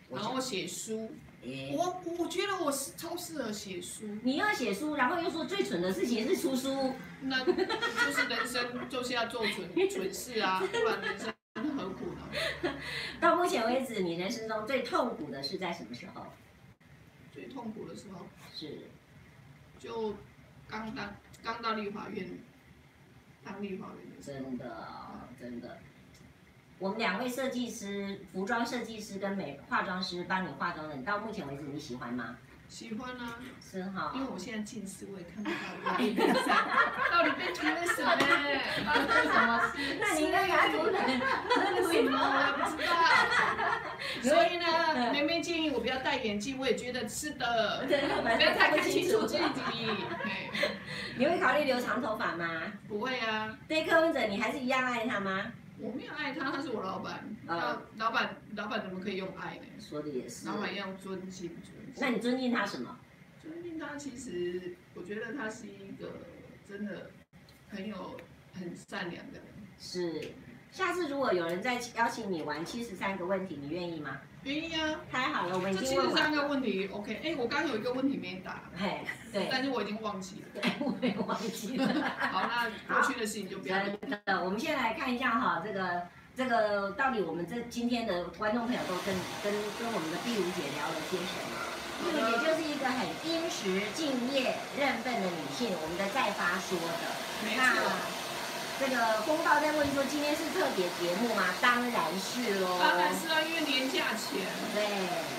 [0.09, 1.11] 然后写书。
[1.43, 4.05] 欸、我我觉得我是超适合写书。
[4.23, 11.31] 你要写书，然后又说最蠢的事情是出书，那就是人生就是要做蠢蠢事啊，不然人生
[11.77, 12.73] 何苦呢？
[13.19, 16.25] 到目前为止，你人生中最痛苦的是在什么时候？
[17.31, 18.25] 最痛苦的时候
[18.55, 18.87] 是，
[19.77, 20.15] 就
[20.67, 22.39] 刚当刚到立法院
[23.43, 24.13] 当立法院。
[24.21, 25.77] 真的真的。
[26.79, 32.37] 我们两位设计师，服装设计师跟美化妆师帮你化妆的，你到目前为止你喜欢吗？
[32.73, 34.11] 喜欢啊，是哈。
[34.15, 35.55] 因为我现在近视，我也看不到
[35.93, 38.09] 到底被涂了什么？
[38.83, 39.97] 发生什么事？
[40.01, 42.17] 那你应该给他涂的，涂什么？
[42.17, 42.91] 我不知道。
[44.23, 47.93] 所以呢，妹妹建议我不要戴眼镜，我也觉得是的，不
[48.41, 49.43] 要太看清楚自己。
[51.15, 52.63] 你会考虑留长头发吗？
[52.87, 53.55] 不会啊。
[53.67, 55.45] 对柯文哲，你还是一样爱他吗？
[55.77, 57.23] 我没有爱他，他是我老板。
[57.45, 59.65] 呃，老板，老板怎么可以用爱呢？
[59.79, 60.47] 说的也是。
[60.47, 61.82] 老板要尊敬，尊敬。
[61.97, 62.97] 那你尊敬他什么？
[63.41, 66.11] 尊敬他，其实我觉得他是一个
[66.67, 67.11] 真的
[67.69, 68.15] 很有
[68.53, 69.43] 很善良的人。
[69.79, 70.31] 是。
[70.71, 74.19] 下次如果有人再邀请你玩七十三个问题，你愿意吗？
[74.43, 74.99] 愿意啊。
[75.11, 77.21] 太好了，我们已经这七十三个问题，OK。
[77.23, 78.63] 哎，我刚刚有一个问题没答。
[78.75, 79.01] 嘿，
[79.31, 79.47] 对。
[79.51, 80.61] 但是我已经忘记了。
[80.61, 81.85] 对，我也忘记了。
[82.31, 83.77] 好，那过去的事情就不要。
[83.83, 91.52] 真的，我们先来看一下哈，这个这个到底我们这今天的观众朋友都跟跟跟我们的碧如姐聊了些什么？
[92.03, 97.03] 碧如姐就是一个很殷实、敬业、认份的女性，我们的再发说的。
[97.47, 97.87] 没错。
[98.81, 101.45] 这个风暴在问说，今天是特别节目吗？
[101.61, 102.75] 当然是喽。
[102.81, 104.43] 当然是啊，因为年假前，
[104.75, 104.83] 对，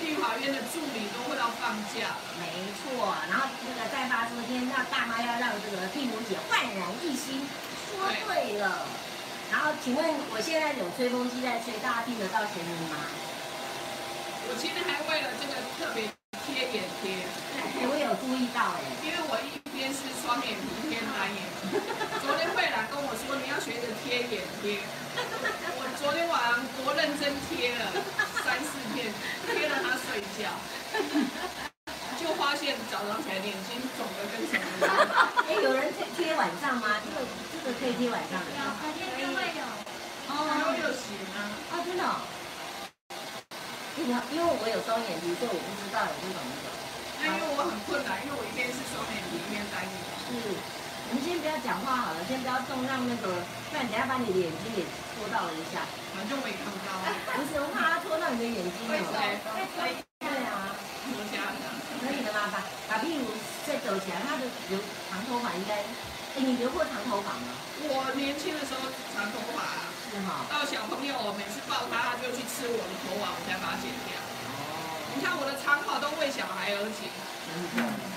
[0.00, 2.16] 立法院的助理都会要放假。
[2.40, 7.42] 没错，然后那个再发说，今天让大妈要让这个碧如姐焕然一新，
[7.90, 8.86] 说对了。
[9.50, 10.00] 然后请问，
[10.32, 12.96] 我现在有吹风机在吹，大家听得到声音吗？
[14.46, 16.08] 我今天还为了这个特别
[16.44, 17.24] 贴眼贴，
[17.56, 21.80] 哎，我有注意到哎，因为我一边是双眼皮，一边单眼皮。
[22.20, 24.84] 昨天慧兰跟我说，你要学着贴眼贴，
[25.16, 27.88] 我昨天晚上多认真贴了
[28.44, 29.08] 三四片，
[29.48, 30.52] 贴了他睡觉，
[32.20, 34.92] 就发现早上起来眼睛肿的跟什么一样。
[35.48, 37.00] 哎，有人贴贴晚上吗？
[37.00, 38.52] 这个这个可以贴晚上的。
[38.52, 39.64] 有，隔天就会有。
[40.28, 41.40] 哦，都有洗吗？
[41.72, 42.04] 啊，真的。
[43.96, 46.66] 因为因为我有双眼皮，所以我不知道有这种的。
[47.22, 50.42] 那因为我很困难，因为我一边是双眼皮，一边单眼皮。
[50.42, 50.54] 是。
[51.04, 54.82] 我们先不要讲话好了，先不要动，让那个，不然等下把你的眼睛也
[55.14, 55.84] 戳到了一下。
[56.16, 56.90] 反正我也看不到。
[57.36, 58.76] 不是，我怕他戳到你的眼睛。
[58.88, 59.14] 会可
[59.86, 60.00] 以。
[60.18, 60.74] 对啊。
[62.00, 62.48] 可以的吗？
[62.50, 63.30] 把把屁股
[63.68, 64.80] 再抖起来，他的留
[65.12, 65.84] 长头发应该，
[66.34, 67.52] 哎，你留过长头发吗？
[67.84, 68.80] 我年轻的时候
[69.14, 69.83] 长头发。
[70.46, 74.14] 到小朋友，我每次抱他，他就去吃我的头发，我才把它剪掉。
[74.14, 75.02] 哦。
[75.10, 77.10] 你看我的长发都为小孩而剪。
[77.50, 78.14] 嗯。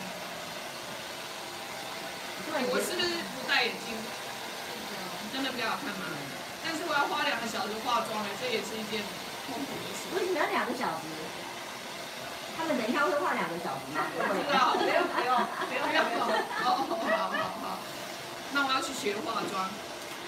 [2.69, 3.97] 我是不是不戴眼镜？
[5.33, 6.05] 真的比较好看吗？
[6.65, 9.01] 但是我要花两个小时化妆哎，这也是一件
[9.45, 10.10] 痛苦的事。
[10.13, 11.05] 为什么要两个小时？
[12.57, 14.05] 他们等一下会画两个小时吗？
[14.13, 14.38] 不会。
[14.38, 16.21] 不用不用不用不用不用。
[16.62, 17.81] 好好好好。
[18.53, 19.69] 那我要去学化妆。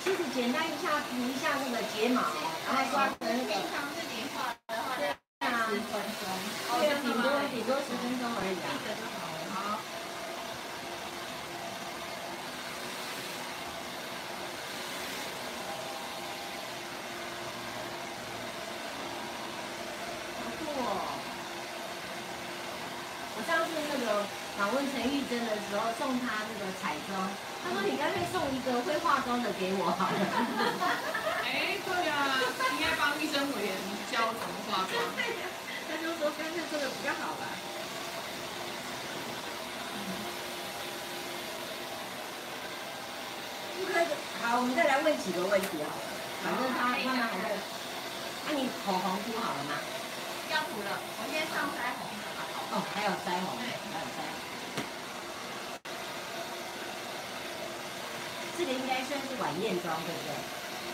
[0.04, 2.22] 其实简单一下涂一下那个睫毛，
[2.68, 3.52] 然后刷成那个。
[3.52, 5.04] 平常自己画的话，对
[5.40, 6.22] 啊，十分钟。
[6.80, 9.80] 对，顶多顶多十分钟而已啊。
[24.00, 24.26] 个
[24.58, 27.16] 访问陈玉珍的时候送她那个彩妆，
[27.64, 30.20] 她说你干脆送一个会化妆的给我好了。
[31.48, 32.36] 哎，对啊，
[32.76, 33.72] 应该帮医生委员
[34.12, 35.00] 教怎么化妆。
[35.88, 37.48] 他就说干脆这个比较好吧。
[44.44, 46.04] 好，我们再来问几个问题好了。
[46.44, 47.56] 反正他慢慢还在。
[48.50, 49.80] 那你口红涂好了吗？
[50.52, 52.04] 要涂了，我先上腮红。
[52.76, 53.56] 哦，还有腮红。
[53.64, 54.49] 对，还有腮红。
[58.60, 60.36] 这个应该算是晚宴妆，对不对？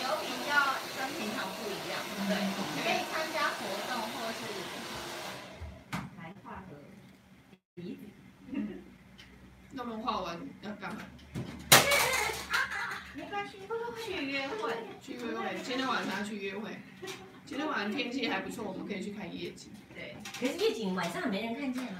[0.05, 0.53] 有比较
[0.99, 1.97] 跟平常不一样，
[2.29, 2.37] 对，
[2.85, 4.39] 可以参加活动或是
[6.19, 6.77] 来画个
[7.73, 8.61] 鼻子。
[9.71, 11.01] 那么画完要干嘛？
[13.15, 13.57] 没关系，
[14.05, 14.75] 去约会。
[15.01, 16.69] 去约会，今天晚上去约会。
[17.47, 19.71] 今天晚上天气还不错，我们可以去看夜景。
[19.95, 21.99] 对，可是夜景晚上没人看见啊，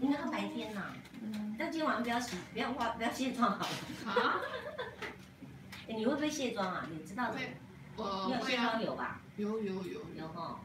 [0.00, 0.92] 应该是白天呐。
[1.20, 1.54] 嗯。
[1.58, 4.12] 但今天晚上不要洗，不要化，不要卸妆好了。
[4.12, 4.40] 啊？
[5.88, 6.86] 哎，你会不会卸妆啊？
[6.90, 7.38] 你知道的。
[7.96, 8.26] 我。
[8.26, 9.20] 你有卸妆油吧？
[9.36, 10.60] 有有有有哈。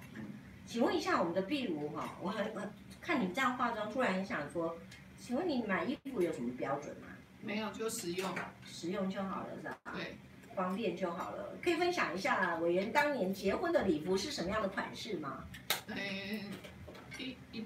[0.65, 2.61] 请问一下我们的壁如哈，我很我
[3.01, 4.77] 看你这样化妆，突然很想说，
[5.19, 7.07] 请问你买衣服有什么标准吗？
[7.41, 8.29] 没有，就实用，
[8.65, 9.77] 实用就好了，是吧？
[9.93, 10.15] 对，
[10.55, 11.57] 方便就好了。
[11.61, 15.43] 可以分享一下委员当年结婚的礼服是什么样的款式吗？
[15.89, 16.39] 哎，
[17.17, 17.65] 一一，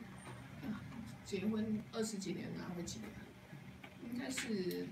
[1.25, 3.09] 结婚二十几年哪会几年？
[4.13, 4.87] 应该是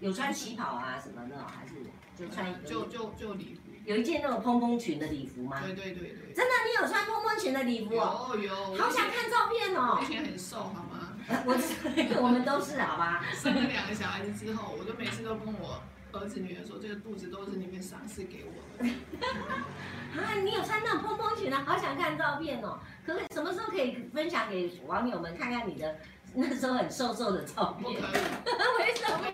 [0.00, 1.74] 有穿旗袍啊什么的，还是
[2.16, 3.60] 就穿就就就礼服？
[3.84, 5.60] 有一件那种蓬蓬裙的礼服吗？
[5.60, 6.32] 对对对对。
[6.32, 7.92] 真的，你有穿蓬蓬裙的礼服？
[7.94, 8.54] 有有。
[8.76, 9.98] 好想看照片哦。
[10.02, 11.16] 以前很瘦，好吗？
[11.46, 11.54] 我
[12.22, 13.24] 我们都是好吧？
[13.34, 18.88] 生了两个小孩子之后，我就每次都跟我儿子女儿说，这个肚子都是你们赏赐给我的。
[20.20, 21.64] 啊，你有穿那种蓬蓬裙啊？
[21.66, 22.78] 好想看照片哦！
[23.06, 25.96] 可是什么时候可以分享给网友们看看你的
[26.34, 27.94] 那时候很瘦瘦的照片？
[27.94, 28.20] 不可以。
[28.78, 29.32] 为什么？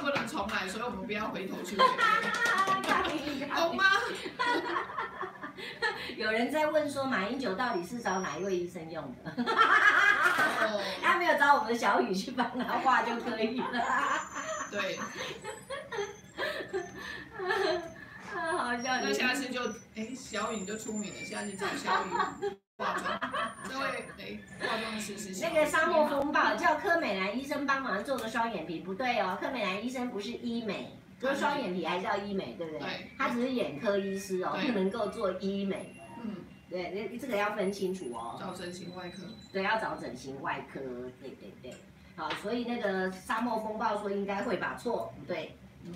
[0.00, 1.76] 不能重来，所以我们不要回头去。
[3.50, 3.84] 好吗？
[6.16, 9.42] 有人在问说，马英九到底是找哪一位医生用的？
[9.42, 13.66] 哦、他没有找我们的小雨去帮他画就可以了。
[14.70, 14.98] 对。
[18.34, 19.00] 啊， 好笑。
[19.02, 19.62] 那下次就，
[19.94, 22.08] 哎、欸，小雨就出名了，下次找小雨
[22.76, 23.20] 化妆。
[23.68, 23.84] 这位，
[24.18, 25.40] 哎、欸，化妆师是？
[25.42, 30.96] 那个沙漠风暴叫柯美兰医生帮忙做的双眼皮，不对哦，柯美兰医生不是医美。
[31.20, 32.80] 做双眼皮还是叫医美，对不对？
[32.80, 33.10] 对。
[33.18, 35.94] 他只是眼科医师哦，不能够做医美。
[36.22, 36.36] 嗯。
[36.70, 38.38] 对，那这个要分清楚哦。
[38.40, 39.24] 找整形外科。
[39.52, 40.80] 对，要找整形外科。
[41.20, 41.74] 对对对。
[42.16, 44.74] 好，所以那个沙漠风暴说应该会吧？
[44.80, 45.54] 错，不对。
[45.84, 45.92] 嗯，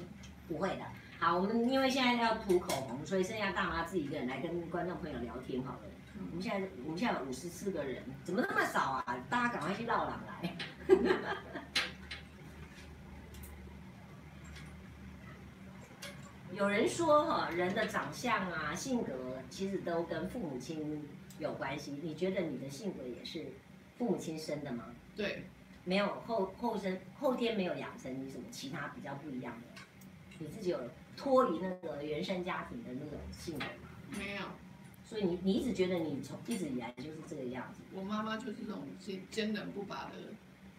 [0.46, 0.82] 不会的。
[1.24, 5.80] 好，我们因为现在要涂口红，所以剩下大妈自己一个人来跟观众朋友聊天好了。
[6.18, 6.28] 嗯。
[6.30, 9.24] 我们现在我们现在有五十四个人，怎么那么少啊？
[9.30, 10.54] 大家赶快去绕廊来。
[16.52, 19.14] 有人说哈，人的长相啊、性格
[19.48, 21.08] 其实都跟父母亲
[21.38, 21.98] 有关系。
[22.02, 23.46] 你觉得你的性格也是
[23.96, 24.84] 父母亲生的吗？
[25.16, 25.44] 对，
[25.84, 29.82] 没有后后生后天没有养成你什么其他比较不一样的，
[30.38, 30.78] 你自己有
[31.16, 33.90] 脱离那个原生家庭的那种性格吗？
[34.18, 34.42] 没有，
[35.04, 37.80] 所以你你一直觉得你从一直以来就是这个样子。
[37.92, 40.12] 我妈妈就是这种坚坚韧不拔的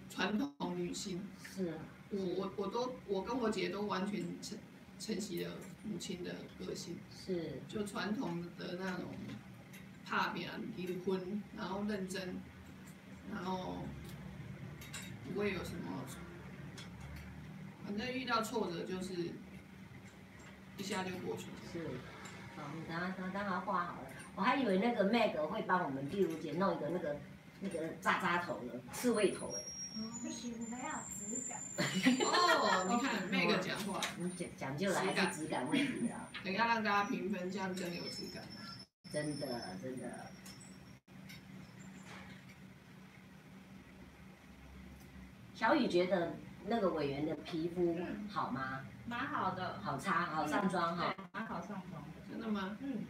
[0.10, 1.22] 传统女性。
[1.56, 1.74] 是，
[2.12, 4.58] 我我我都我跟我姐都完全承
[5.00, 5.52] 承袭了
[5.84, 9.06] 母亲的个性，是就传统的那种
[10.06, 12.36] 怕别人离婚，然后认真，
[13.32, 13.78] 然后
[15.26, 16.06] 不会有什么，
[17.84, 19.32] 反正遇到挫折就是
[20.78, 21.58] 一下就过去了。
[21.72, 21.88] 是，
[22.56, 27.18] 好，你等下等下画好了，我还以为那个 Meg 会帮我们碧如姐弄一个那个
[27.60, 29.62] 那个渣渣头的刺猬头哎。
[29.96, 31.58] 不行，我们要质感。
[32.28, 36.30] 哦，你看那个讲话，你讲讲究的还是质感问题啊。
[36.44, 38.44] 等一下让大家评分，这样更有质感。
[39.14, 40.26] 真的，真的。
[45.54, 46.36] 小雨觉得
[46.68, 47.98] 那个委员的皮肤
[48.30, 48.82] 好吗？
[49.08, 49.80] 蛮好的。
[49.84, 51.14] 好擦，好上妆哈。
[51.32, 52.04] 蛮好上妆。
[52.30, 52.78] 真的吗？
[52.82, 53.06] 嗯。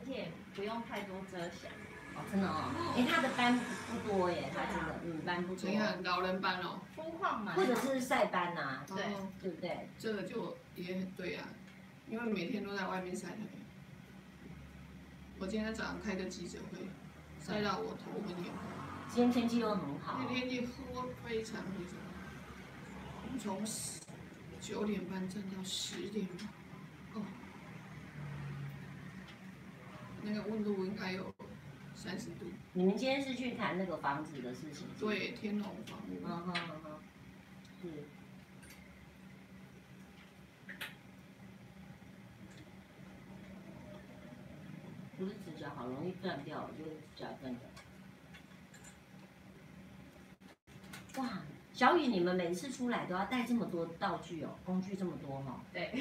[0.00, 1.68] 而且不用太多遮瑕。
[2.14, 5.70] 哦真的哦，哎，他的斑不多耶，他真的，嗯，斑不多。
[5.70, 8.96] 你看老人斑哦，肤况嘛，或者是晒斑呐，对，
[9.40, 9.88] 对不对？
[9.98, 11.46] 这个就也很对啊，
[12.08, 13.48] 因为每天都在外面晒太阳。
[15.38, 16.88] 我今天早上开个记者会，
[17.40, 19.06] 晒到我头昏眼花。
[19.08, 20.18] 今天天气又很好。
[20.18, 20.68] 今天天气
[21.24, 21.94] 非常非常
[23.36, 23.64] 从
[24.60, 26.48] 九点半站到十点半，
[27.14, 27.26] 哦，
[30.22, 31.34] 那个温度应该有。
[31.94, 32.46] 三十度。
[32.74, 34.86] 你们今天是去谈那个房子的事情？
[35.00, 36.14] 对，天龙房屋。
[36.24, 37.00] 嗯哼嗯哼，
[37.82, 38.04] 是。
[45.18, 47.52] 不是指甲好容易断掉，就是指甲断
[51.14, 51.20] 掉。
[51.20, 51.42] 哇，
[51.78, 55.60] 小雨，你们每次出来都要带这么多道具哦，工具这么多哈、哦。
[55.72, 55.92] 对。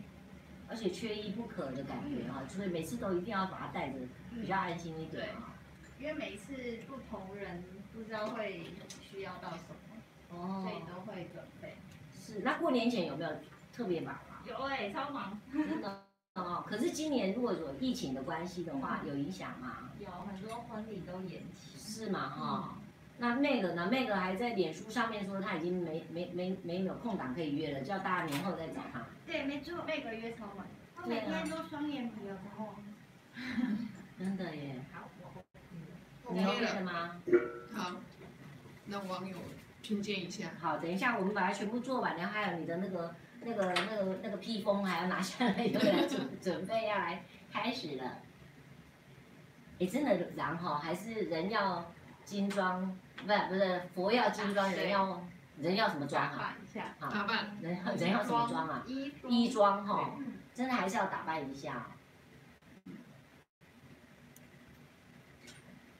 [0.66, 3.98] 而且缺一不可的感觉哈，所以每次都一定要把它带着，
[4.30, 5.52] 比较安心一点啊。
[5.98, 6.54] 因为每次
[6.88, 8.64] 不同人不知道会
[9.02, 11.74] 需要到什么，哦，所以都会准备。
[12.18, 13.30] 是，那过年前有没有
[13.74, 14.40] 特别忙啊？
[14.48, 15.38] 有哎、欸，超忙。
[15.52, 16.02] 真的
[16.36, 19.90] 哦，可是今年如果有疫情的关系的话，有影响吗？
[19.98, 21.76] 有很多婚礼都延期。
[21.76, 22.30] 是吗？
[22.30, 22.79] 哈、嗯。
[23.22, 23.90] 那那个呢？
[23.92, 29.04] 那个还在脸书上面说他已经没没没没有空档可以约了，叫大家年后再找他。
[29.26, 32.22] 对，没错，那个约超满，他每天都双眼皮
[32.56, 32.74] 哦。
[34.18, 34.74] 真的耶。
[34.90, 36.32] 好，我。
[36.32, 37.20] 你 OK 了吗？
[37.74, 37.96] 好，
[38.88, 39.36] 让网友
[39.82, 40.52] 评鉴一下。
[40.58, 48.18] 好，等一下我们把它全部做完，然后还有你的那个那个那个那个披风还要拿下来，有点 准准备要来开始了。
[49.78, 51.92] 哎，真的，然后还是人要
[52.24, 52.96] 精装。
[53.26, 55.22] 不是不是，佛要金装，人要
[55.58, 56.56] 人要什么装啊？
[56.98, 57.56] 打扮。
[57.60, 58.82] 人人要什么装啊？
[58.86, 60.18] 衣衣装哈，
[60.54, 61.86] 真的还是要打扮一下。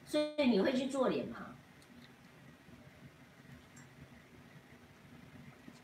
[0.04, 1.38] 所以你会去做脸吗？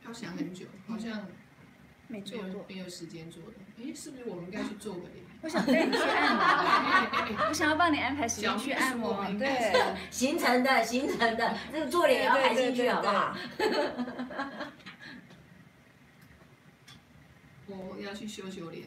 [0.05, 1.27] 要想很久，好像
[2.09, 3.53] 没做过，没有时间做的。
[3.79, 5.25] 哎，是不是我们应该去做个脸？
[5.43, 6.45] 我想带你去按摩，
[7.49, 9.25] 我想要帮你安排时间去按摩。
[9.39, 9.73] 对，
[10.11, 13.37] 行程的，行程的，这个做脸也要排进去，好不好？
[17.69, 18.87] 我要去修修脸。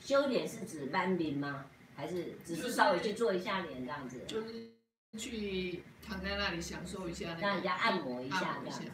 [0.00, 1.64] 修脸是指斑脸吗？
[1.96, 4.22] 还是只是稍微去做一下脸这样子？
[4.26, 4.70] 就是
[5.18, 8.84] 去躺在那里享受一下，让人家按摩一下这样子。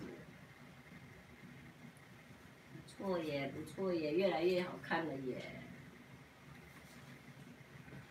[2.96, 5.42] 不错耶，不错耶，越来越好看了耶。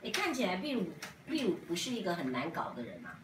[0.01, 0.85] 你看起来闭鲁
[1.25, 3.19] 闭鲁不是一个很难搞的人啊。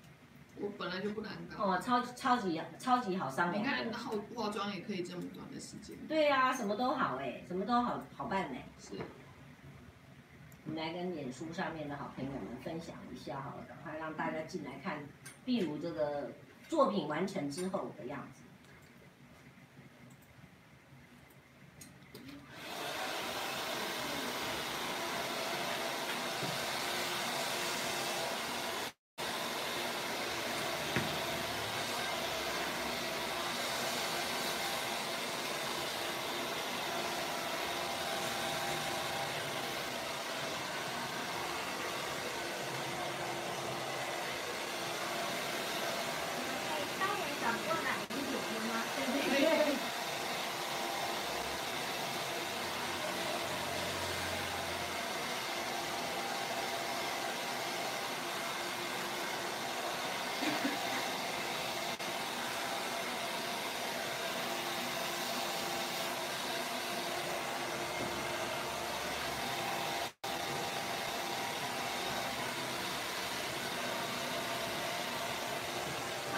[0.56, 1.66] 我本来就不难搞。
[1.66, 3.64] 哦，超超级超级好商量。
[3.64, 5.96] 你看，然后化妆也可以这么短的时间。
[6.08, 8.68] 对呀、啊，什么都好哎，什么都好好办哎。
[8.78, 8.96] 是。
[10.66, 15.02] 我们来跟脸书上面的好朋友们分享一下好了，赶快让大家进来看
[15.46, 16.32] 闭鲁这个
[16.68, 18.44] 作品完成之后的样子。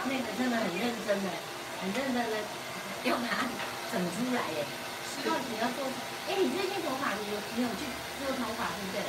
[0.04, 1.30] 那个真的很认真的，
[1.80, 2.38] 很认真的
[3.06, 3.46] 要把它
[3.94, 4.66] 整出来耶。
[5.24, 5.86] 到底要做？
[6.28, 7.86] 哎，你最近头发你有你有去
[8.18, 9.06] 做头发对不对？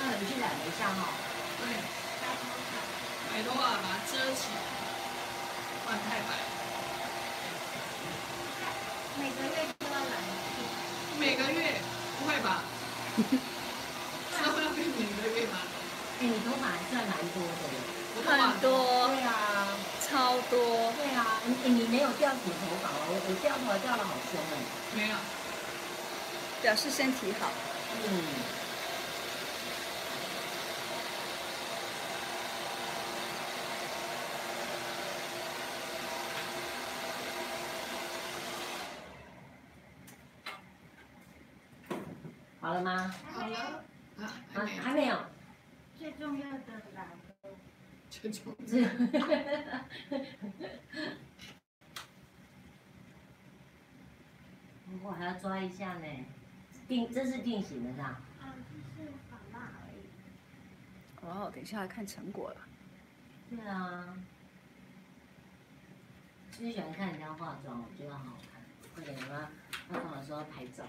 [0.00, 1.12] 那你去染了一下哈。
[1.60, 1.68] 对。
[3.30, 4.58] 买头发把它遮起来，
[5.84, 6.30] 不然太白。
[9.18, 10.56] 每个月都要染一次。
[11.20, 11.80] 每个月？
[12.18, 12.64] 不会吧？
[13.18, 13.22] 是
[14.48, 15.58] 会 每个月吗？
[16.20, 17.76] 哎，你头发还算蛮多的耶。
[18.24, 19.08] 很多。
[19.08, 19.28] 对啊。
[20.10, 24.58] 超多，对啊，你你没有掉土头发哦，我掉头发掉的好凶哎，
[24.96, 25.16] 没有，
[26.62, 27.48] 表示身体好，
[28.08, 28.24] 嗯，
[42.60, 43.14] 好了吗？
[43.32, 43.84] 好了，
[44.18, 45.16] 啊，还没，还没有，
[45.96, 46.58] 最重要的
[46.96, 47.06] 啦。
[55.02, 56.06] 我还要抓一下呢，
[56.86, 58.20] 定这是定型的是吧？
[58.40, 58.54] 啊，
[58.96, 59.96] 就是仿蜡而已。
[61.22, 62.56] 哦，等一下来看成果了。
[63.48, 64.14] 对啊，
[66.52, 68.60] 最喜欢看人家化妆，我觉得好好看。
[68.94, 69.40] 快点，我要
[69.88, 70.84] 化妆的时候拍照。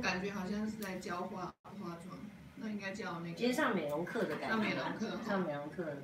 [0.00, 2.18] 感觉好像是在教化化妆，
[2.56, 3.34] 那应该叫那个。
[3.34, 4.48] 今天上美容课的感觉。
[4.48, 5.18] 上美容课。
[5.26, 6.02] 上美容课的。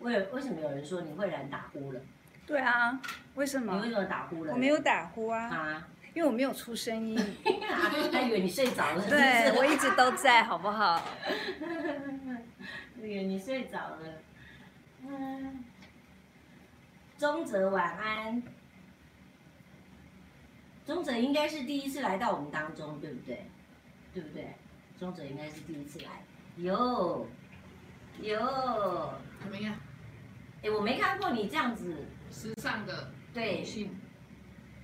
[0.00, 2.00] 为为什么有人说你会染打呼了？
[2.46, 3.00] 对啊，
[3.34, 3.74] 为什么？
[3.74, 4.52] 你为什么打呼了？
[4.52, 5.48] 我没有打呼啊。
[5.48, 5.88] 啊？
[6.16, 7.14] 因为我没有出声音。
[8.10, 9.06] 他以为你睡着了。
[9.06, 11.06] 对，我一直都在，好不好？
[12.96, 13.98] 以为你睡着了。
[15.06, 15.62] 嗯。
[17.18, 18.42] 钟泽晚安。
[20.86, 23.44] 中泽应该是第一次来到我们当中，对不对？
[24.14, 24.54] 对不对？
[24.98, 26.24] 中泽应该是第一次来。
[26.56, 27.28] 有。
[28.22, 28.38] 有。
[29.42, 29.76] 怎么样？
[30.62, 33.94] 哎，我没看过你这样子时尚的对性，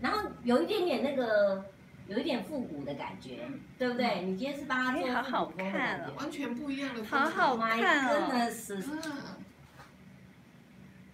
[0.03, 1.65] 然后有一点点那个，
[2.09, 3.49] 有一点复古的感觉，
[3.79, 4.23] 对不对？
[4.23, 8.83] 你今天是帮他做好好看哦，完全不一样的，好好看哦，真的是。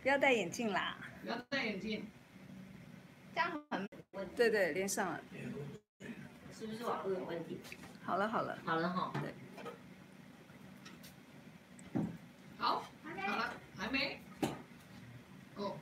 [0.01, 2.09] 不要戴眼镜啦，不要戴眼镜，
[3.35, 3.87] 这样很
[4.35, 5.21] 对对，连上了，
[6.59, 7.61] 是不是网络有问题？
[8.03, 9.35] 好了好了，好了哈，对，
[12.57, 14.19] 好，好了，还没。
[15.57, 15.77] 哦，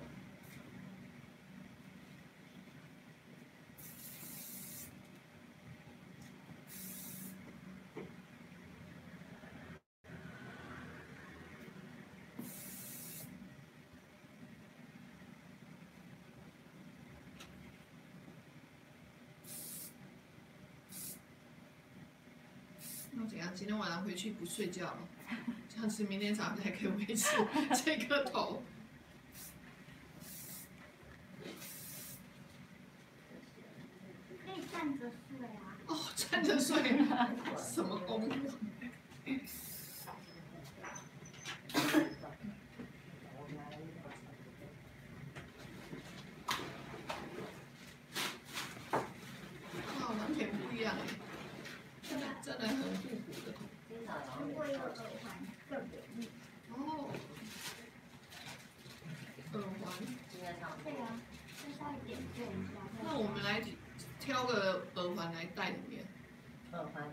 [23.55, 24.99] 今天晚上回去不睡觉了，
[25.69, 27.37] 这样子明天早上才可以维持
[27.85, 28.63] 这个头。
[34.73, 35.75] 站着睡啊！
[35.87, 36.77] 哦，站着睡，
[37.57, 38.39] 什么功能？
[49.99, 51.01] 哇，完全不一样哎，
[52.03, 53.53] 真的真的很复古的。
[54.75, 54.81] 耳
[55.23, 55.27] 环
[55.69, 56.31] 更有力。
[56.71, 56.75] 哦，
[59.53, 59.85] 耳环。
[60.85, 61.05] 对啊，
[61.57, 62.75] 就稍微点缀一下。
[63.03, 63.63] 那我们来。
[64.19, 66.05] 挑个耳环来戴里面。
[66.73, 67.05] 耳环，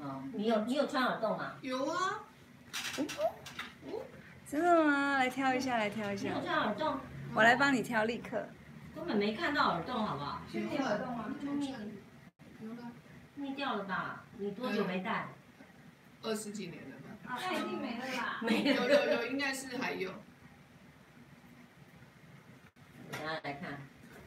[0.00, 1.54] 好，你有你有穿耳洞吗？
[1.60, 2.20] 有啊。
[4.46, 5.18] 真的吗？
[5.18, 6.28] 来挑一下，来挑一下。
[6.28, 7.00] 有穿耳洞。
[7.34, 8.46] 我来帮你挑，立刻。
[8.94, 10.40] 根本没看到耳洞，好不好？
[10.52, 11.24] 有耳洞吗？
[12.60, 12.92] 有了。
[13.56, 14.22] 掉了吧？
[14.38, 15.26] 你多久没戴？
[16.22, 17.08] 二十几年了吧。
[17.24, 18.40] 那已经没了吧？
[18.42, 20.12] 没有有有，应该是还有。
[23.10, 23.80] 大家来看，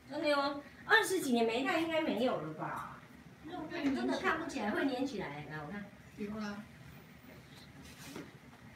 [0.09, 0.63] 真的哟。
[0.85, 2.99] 二十几年没戴，应该没有了吧？
[3.45, 5.45] 那我看你真的看不起来，会粘起来。
[5.49, 5.85] 来，我看。
[6.17, 6.63] 有啦。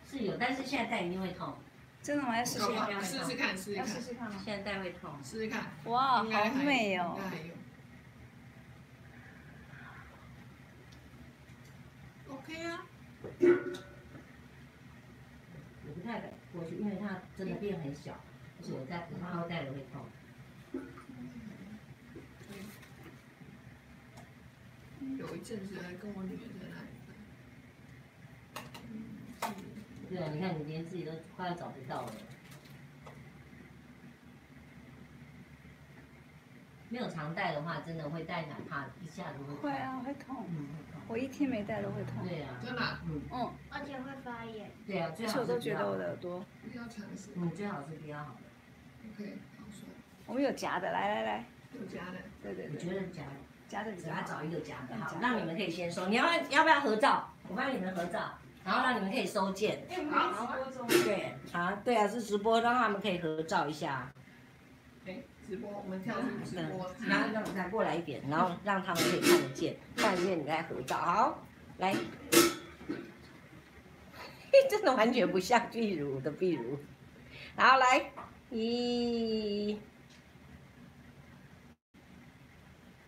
[0.09, 1.57] 是有，但是现在戴一定会痛。
[2.01, 2.37] 真的吗？
[2.37, 3.03] 要试试看。
[3.03, 3.77] 试试看，试试看。
[3.77, 4.41] 要试试看吗？
[4.43, 5.11] 现在戴会痛。
[5.23, 5.65] 试试看。
[5.85, 6.23] 哇，好
[6.63, 7.31] 美哦啊。
[12.29, 12.33] 我
[15.93, 18.13] 不太敢过去，因为它真的变很小，
[18.57, 20.03] 而且我在不怕我戴了会痛。
[25.17, 26.87] 有一阵子还跟我女儿在那里。
[30.09, 32.11] 对啊，你看你连自己都快要找不到了。
[36.89, 39.57] 没有常戴的话，真的会戴，哪怕一下子会痛。
[39.63, 40.45] 会啊，会痛。
[40.49, 41.01] 嗯，会痛。
[41.07, 42.27] 我一天没戴都会痛。
[42.27, 42.59] 对啊。
[42.63, 42.81] 真的？
[43.05, 43.21] 嗯。
[43.31, 43.53] 嗯。
[43.69, 44.71] 而且会发炎。
[44.85, 45.39] 对啊，最好是。
[45.39, 46.43] 我都觉得我的耳朵。
[46.71, 47.31] 不要尝试。
[47.35, 48.39] 嗯，最好是比较好的。
[49.13, 49.87] OK，好说。
[50.25, 51.45] 我们有夹的，来来来。
[51.73, 52.17] 有夹的。
[52.41, 52.69] 对对。
[52.73, 53.31] 我觉得夹的。
[53.67, 56.07] 夹着，给他找一个夹的，好，让你们可以先收。
[56.07, 57.29] 你要不要要不要合照？
[57.49, 58.31] 我帮你们合照，
[58.63, 59.85] 然后让你们可以收件。
[60.09, 60.55] 好，
[60.87, 64.09] 对，好，对啊，是直播，让他们可以合照一下。
[65.47, 70.97] 哎，直播，我们跳出直播，然后让再过来一点，然后让他们可以看得见，看得见你在合照。
[70.97, 71.41] 好，
[71.77, 71.95] 来，
[74.69, 76.77] 真的完全不像壁炉的壁炉。
[77.55, 78.11] 好来，
[78.49, 79.79] 一，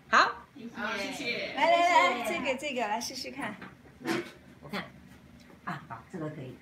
[0.10, 0.18] 好。
[0.74, 1.54] 好，谢谢。
[1.56, 3.56] 来来来，这个这个来试试看。
[4.62, 4.86] 我看，
[5.66, 6.56] 啊，好，这个可以。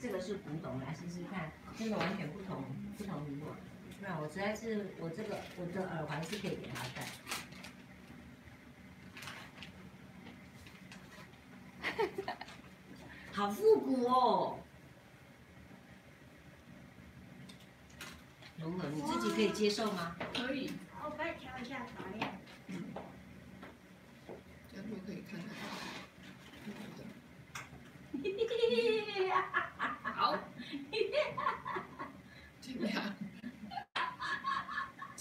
[0.00, 2.64] 这个是古董，来试试看，真的完全不同，
[2.96, 3.46] 不同礼物。
[4.20, 7.06] 我实在是，我这个我的耳环是可以给他戴。
[13.32, 14.58] 好复古哦。
[18.60, 20.16] 龙龙，你自己可以接受吗？
[20.34, 20.72] 可以。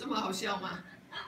[0.08, 0.70] 这么好笑吗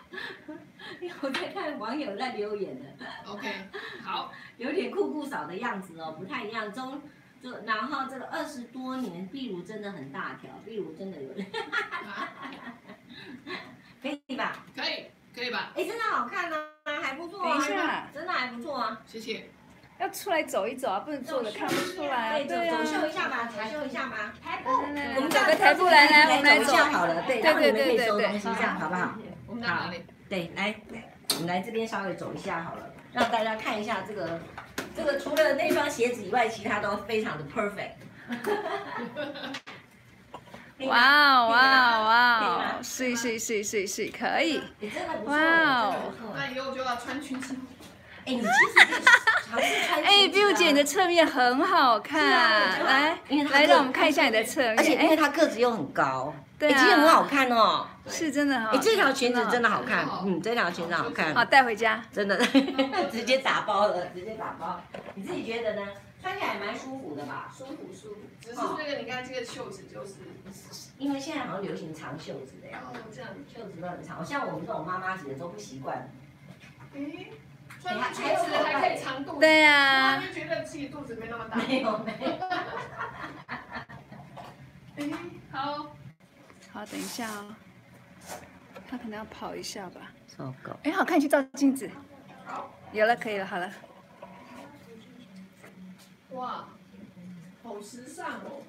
[1.21, 2.86] 我在看网友在留言的。
[3.30, 3.53] ？OK，
[4.01, 6.71] 好，有点酷酷嫂的样子哦，不太一样。
[6.71, 7.01] 中
[7.43, 11.30] 就然后这个二十多年，壁炉真的很大条，壁炉真的有，
[12.07, 12.32] 啊
[14.01, 14.63] 可以吧？
[14.73, 15.73] 可以，可以吧？
[15.75, 16.57] 哎，真的好看啊，
[17.03, 19.01] 还不错等一啊，下，真的还不错啊。
[19.05, 19.49] 谢谢。
[20.00, 22.43] 要出来走一走啊，不能坐着看不出来啊。
[22.47, 24.34] 对，啊走秀一下吧，走秀一下吧。
[24.41, 26.76] 台步，我们找个台步来来，我们来走一。
[26.76, 29.14] 下好了，对，对让你们可以对对对收东西，这样好不好？
[29.45, 30.06] 我们在哪里？
[30.30, 30.74] 对，来，
[31.36, 34.39] 我们来这边稍微走一下好了，让大家看一下这个，
[34.95, 37.91] 这个除了那双鞋子以外，其他都非常的 perfect。
[40.88, 44.64] 哇哦哇哦哇哦吗，是是是是是，可以。
[44.80, 45.39] 你真的不错，哇
[45.88, 45.93] 哦。
[46.34, 47.54] 那以后就要穿裙子。
[48.30, 49.01] 哎，你其实可以
[49.49, 50.03] 尝试穿。
[50.03, 52.23] 哎，Biu 姐，你的侧面很好看，
[52.86, 54.77] 来因为它来，让我们看一下你的侧面。
[54.77, 57.88] 而且因为哎，它个子又很高，对其实很好看哦。
[58.07, 61.34] 是真的好哎，这条裙子真的好看，嗯，这条裙子好看。
[61.34, 62.03] 好带回家。
[62.13, 62.38] 真的，
[63.11, 64.80] 直接打包了，直接打包。
[65.15, 65.82] 你自己觉得呢？
[66.21, 67.49] 穿起来蛮舒服的吧？
[67.57, 68.19] 舒服舒服。
[68.41, 70.15] 只是这个，你看这个袖子就是，
[70.97, 73.30] 因为现在好像流行长袖子的呀，哦，这样。
[73.47, 76.11] 袖子都很长，像我们这种妈妈级的都不习惯。
[76.93, 77.32] 诶，
[77.82, 79.39] 穿个裙子还可以长肚子。
[79.39, 81.57] 对我啊还，没觉得自己肚子没那么大。
[81.57, 82.27] 没有没有。
[84.97, 85.09] 哎，
[85.51, 85.88] 好。
[86.71, 87.55] 好，等一下哦。
[88.89, 90.11] 他可能要跑一下吧。
[90.27, 90.75] 糟糕。
[90.84, 91.89] 哎，好看，你去照镜子。
[92.45, 92.69] 好。
[92.91, 93.71] 有了，可以了，好了。
[96.32, 96.65] 哇，
[97.63, 98.61] 好时尚哦。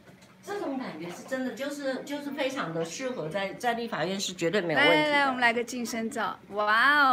[0.42, 5.02] 这种感觉是真的，就是就是非常的适合在在立法院是绝对没有问题的。
[5.02, 6.38] 来来来，我们来个近身照。
[6.50, 7.12] 哇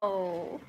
[0.00, 0.60] 哦！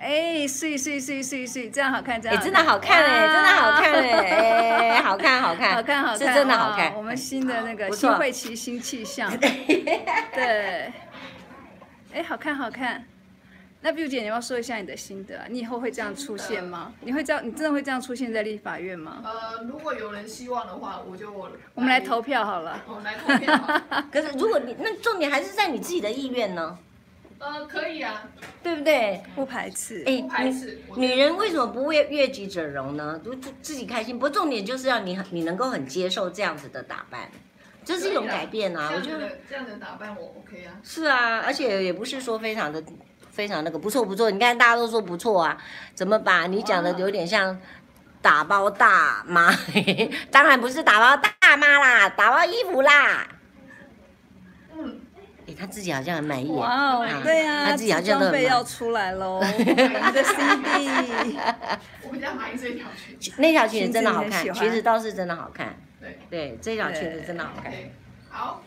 [0.00, 6.94] 哎，碎碎碎碎碎，这样好看，这样哎，真的好看哎，真的好看哎，哎，好看好看，好看好看，是真的好看。
[6.94, 10.90] 我们新的那个新会期新气象， 对，
[12.14, 13.04] 哎，好看好看。
[13.82, 15.44] 那 Biu 姐，你要说一下你的心得啊？
[15.48, 16.92] 你以后会这样出现吗？
[17.00, 19.22] 你会这样，你真的会这样出现在立法院吗？
[19.24, 21.30] 呃，如果有人希望的话，我就
[21.74, 22.78] 我们来投，票好了。
[22.86, 23.80] 我们来投票好。
[24.12, 26.78] 可是如果你那重点还是在你自己的意愿呢，
[27.40, 28.22] 呃，可以啊，
[28.62, 29.22] 对不对？
[29.34, 30.04] 不排斥。
[30.06, 30.78] 哎不排斥。
[30.94, 33.18] 女人为什么不为悦己者容呢？
[33.24, 34.16] 就就自己开心。
[34.16, 37.30] 不过重点就是要你很你能够很接受这样子的打扮，
[37.82, 38.92] 这是一种改变啊。
[38.94, 40.76] 我觉得这样子的这样的打扮我 OK 啊。
[40.84, 42.84] 是啊，而且也不是说非常的
[43.30, 44.30] 非常那个不错不错。
[44.30, 45.56] 你看大家都说不错啊，
[45.94, 47.58] 怎么把你讲的有点像
[48.20, 49.50] 打包大妈？
[50.30, 53.26] 当然不是打包大妈啦，打包衣服啦。
[55.54, 61.38] 他自己好像很满意哦啊，对呀、啊，他自己好像都很装备要出来喽，我们的 CD。
[62.02, 63.32] 我比较满意这条裙子。
[63.38, 65.76] 那条裙子真的好看，裙子倒是真的好看。
[66.00, 67.72] 对对，这条裙子真的好看。
[68.28, 68.62] 好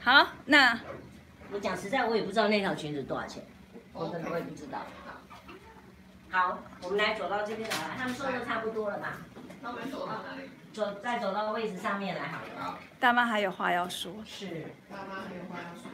[0.00, 0.78] 好，那
[1.52, 3.42] 我讲实在，我也不知道那条裙子多少钱，
[3.92, 4.78] 我真的我也不知道。
[6.30, 9.18] 好，我们来走到这边来了，他们说的差不多了吧？
[9.62, 10.48] 那我们走到哪里？
[10.72, 12.64] 走，再走到位置上面来好了。
[12.64, 14.12] 好，大妈还有话要说。
[14.24, 14.46] 是
[14.88, 15.90] 大妈还有话要说。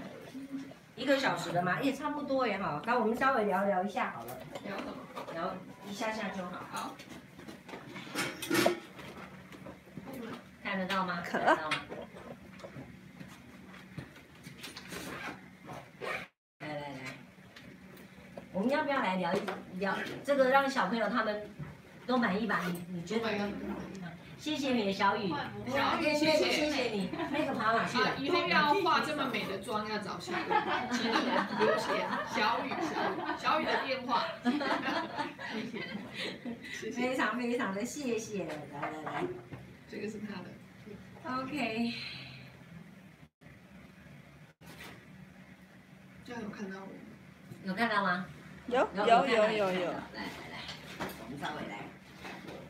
[0.96, 2.80] 一个小时的嘛，也差不多也好。
[2.86, 4.92] 那我们稍微聊聊一下好了，聊什么？
[5.34, 5.54] 聊
[5.88, 6.60] 一下下就好。
[6.72, 6.94] 好。
[10.64, 11.22] 看得到吗？
[11.24, 11.76] 可看得到吗？
[16.60, 16.98] 来来来，
[18.52, 19.40] 我们要不要来聊一
[19.78, 19.94] 聊
[20.24, 21.48] 这个，让小朋友他们
[22.06, 22.60] 都满意吧？
[22.66, 23.50] 你你觉得？
[24.38, 25.30] 谢谢你的小雨，
[25.66, 27.10] 小雨谢谢谢谢你。
[27.32, 28.16] 那个跑哪去啊了，？
[28.18, 30.36] 以后要化这么美的妆，要找小雨，
[30.92, 31.14] 请你
[31.58, 32.06] 留言。
[32.28, 34.24] 小雨，小雨，小雨的电话。
[35.52, 35.80] 谢谢，
[36.72, 36.92] 谢谢。
[36.92, 39.24] 非常非常的谢谢，来来来
[39.90, 41.94] 这个是他的，，OK。
[46.24, 46.92] 这样有看到我吗？
[47.64, 48.26] 有看到吗？
[48.66, 49.90] 有有有有有。
[49.90, 50.20] 来来
[50.52, 50.56] 来，
[50.98, 51.78] 我们稍微来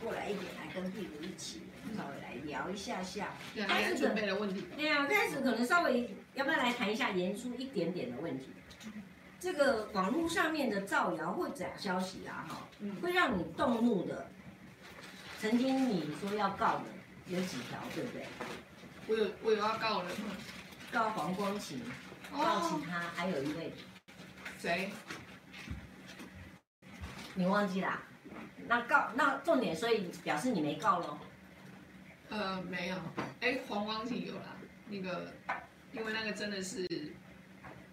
[0.07, 1.63] 过来一点，来跟屁股一起，
[1.97, 3.31] 稍微来聊一下下。
[3.53, 4.65] 对，还有准备的问题。
[4.77, 8.51] 对啊，开始可能稍微要不要来谈一下严肃一点点的问题？
[9.41, 14.31] 这个网络上面的造谣或假消息啊，哈，嗯，会让你动怒的。
[15.41, 16.85] 曾经你说要告的
[17.27, 18.27] 有几条，对不对？
[19.09, 20.37] 我有我有要告人吗？
[20.93, 21.81] 告黄光芹，
[22.31, 23.73] 告哦其，他，还有一位
[24.57, 24.89] 谁？
[27.35, 28.01] 你忘记啦？
[28.69, 31.19] 那告那重点，所以表示你没告喽？
[32.29, 32.97] 呃，没有。
[33.41, 34.57] 哎，黄光芹有啦，
[34.89, 35.33] 那个，
[35.93, 36.87] 因为那个真的是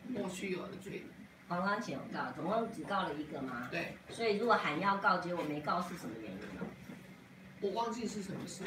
[0.08, 1.04] 莫须有的罪名。
[1.48, 3.68] 黄光芹有告，总共只告了一个吗？
[3.70, 6.66] 对，所以如果喊要告，结果没告是什么原因呢？
[7.62, 8.64] 我忘记是什么事。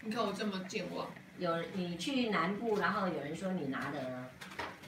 [0.00, 1.06] 你看我这么健忘。
[1.38, 4.24] 有你去南部，然后有人说你拿的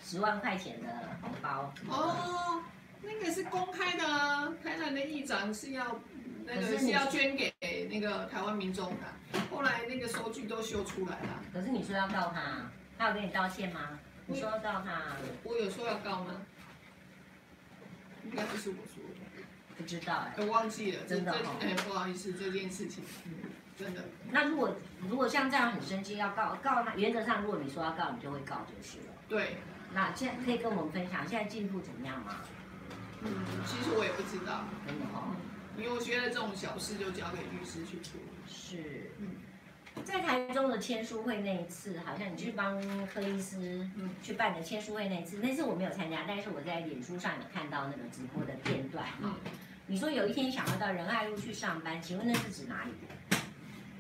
[0.05, 0.89] 十万块钱的
[1.23, 1.73] 红包。
[1.89, 2.63] 哦，
[3.01, 5.99] 那个是公开的啊，台南的议长是要
[6.47, 7.53] 那个是要捐给
[7.91, 11.41] 那个台湾民众的，后来那个收据都修出来了。
[11.53, 13.99] 可是你说要告他，他有跟你道歉吗？
[14.27, 16.43] 你说要告他，我有说要告吗？
[18.25, 19.21] 应该不是我说的。
[19.77, 24.05] 不知道哎、欸，我忘记了，真的哎、欸，不好意思，这件事情，嗯，真的。
[24.31, 29.15] 那如果如果像这样很生气要告告他，原则上如果你说要告，你就会告就是了。
[29.29, 29.57] 对。
[29.95, 32.37] 那现在可以跟我们分享现在进度怎么样吗？
[33.23, 33.29] 嗯，
[33.67, 35.35] 其实我也不知道，真的哦。
[35.77, 38.53] 因为我觉得这种小事就交给律师去处理。
[38.53, 39.11] 是。
[39.19, 39.37] 嗯。
[40.05, 43.87] 在台中的签书会那一次，好像你去帮柯医师
[44.23, 49.07] 去办的签书会那一次，那次我没有参加，但是我在脸书上有看到那个直播的片段。
[49.21, 49.35] 嗯。
[49.87, 52.93] 你说有一天想要到仁爱路去上班，请问那是指哪里？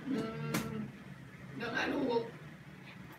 [0.07, 0.23] 嗯，
[1.59, 2.27] 仁爱路我，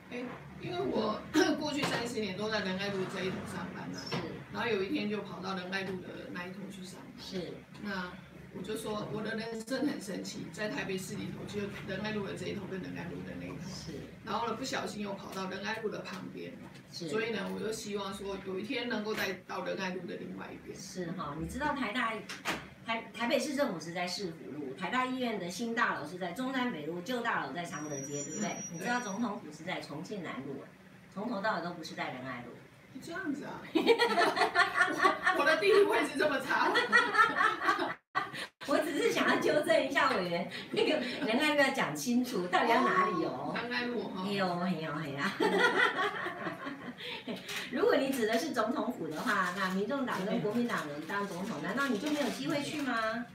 [0.10, 0.24] 哎，
[0.60, 1.22] 因为我
[1.60, 4.00] 过去三十年都在仁爱路这一头上班嘛。
[4.10, 4.18] 是。
[4.52, 7.12] 然后有一天就跑到仁爱路的那一头去上班。
[7.20, 7.54] 是。
[7.84, 8.12] 那。
[8.56, 13.94] 我就说我的人生很神奇，在台北市里头，就仁爱路的这一头跟仁爱路的那一头，是，
[14.24, 16.54] 然后呢，不小心又跑到仁爱路的旁边，
[16.92, 20.78] 是，所以呢，我就希望说有一天能够再到仁爱路的另外一边。
[20.80, 22.14] 是哈，你知道台大
[22.86, 28.50] 台台北市政府是在市府路，台大医院的新大楼是在中山北路，旧大楼在常德街，对不对？
[28.50, 30.64] 嗯、对，你知道总统府是在重庆南路，
[31.14, 32.52] 从头到尾都不是在仁爱路。
[33.02, 33.60] 这样子啊？
[33.74, 36.72] 我，我的地理位置这么差？
[38.68, 43.54] 我只是想要纠正一下委员，那个仁爱路要讲清楚，到底要哪里哦？
[43.62, 44.24] 仁爱路哈。
[44.26, 45.32] 哎呦，哎呦嘿呀！
[47.72, 53.26] 如果你指的是总统府的话，那民众党跟国民党人当总统，难道你就没有机会去吗？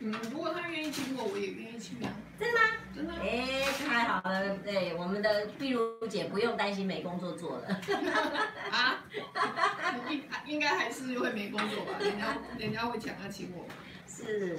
[0.00, 2.12] 嗯，如果他愿意请我，我也愿意去啊。
[2.38, 2.66] 真的吗？
[2.94, 3.14] 真的。
[3.14, 7.80] 哎，太好了，对，我们的碧如姐不用担心没工作做了。
[8.70, 9.02] 啊？
[10.10, 11.92] 应应该还是会没工作吧？
[12.00, 13.64] 人家人家会抢着请我。
[14.24, 14.58] 是，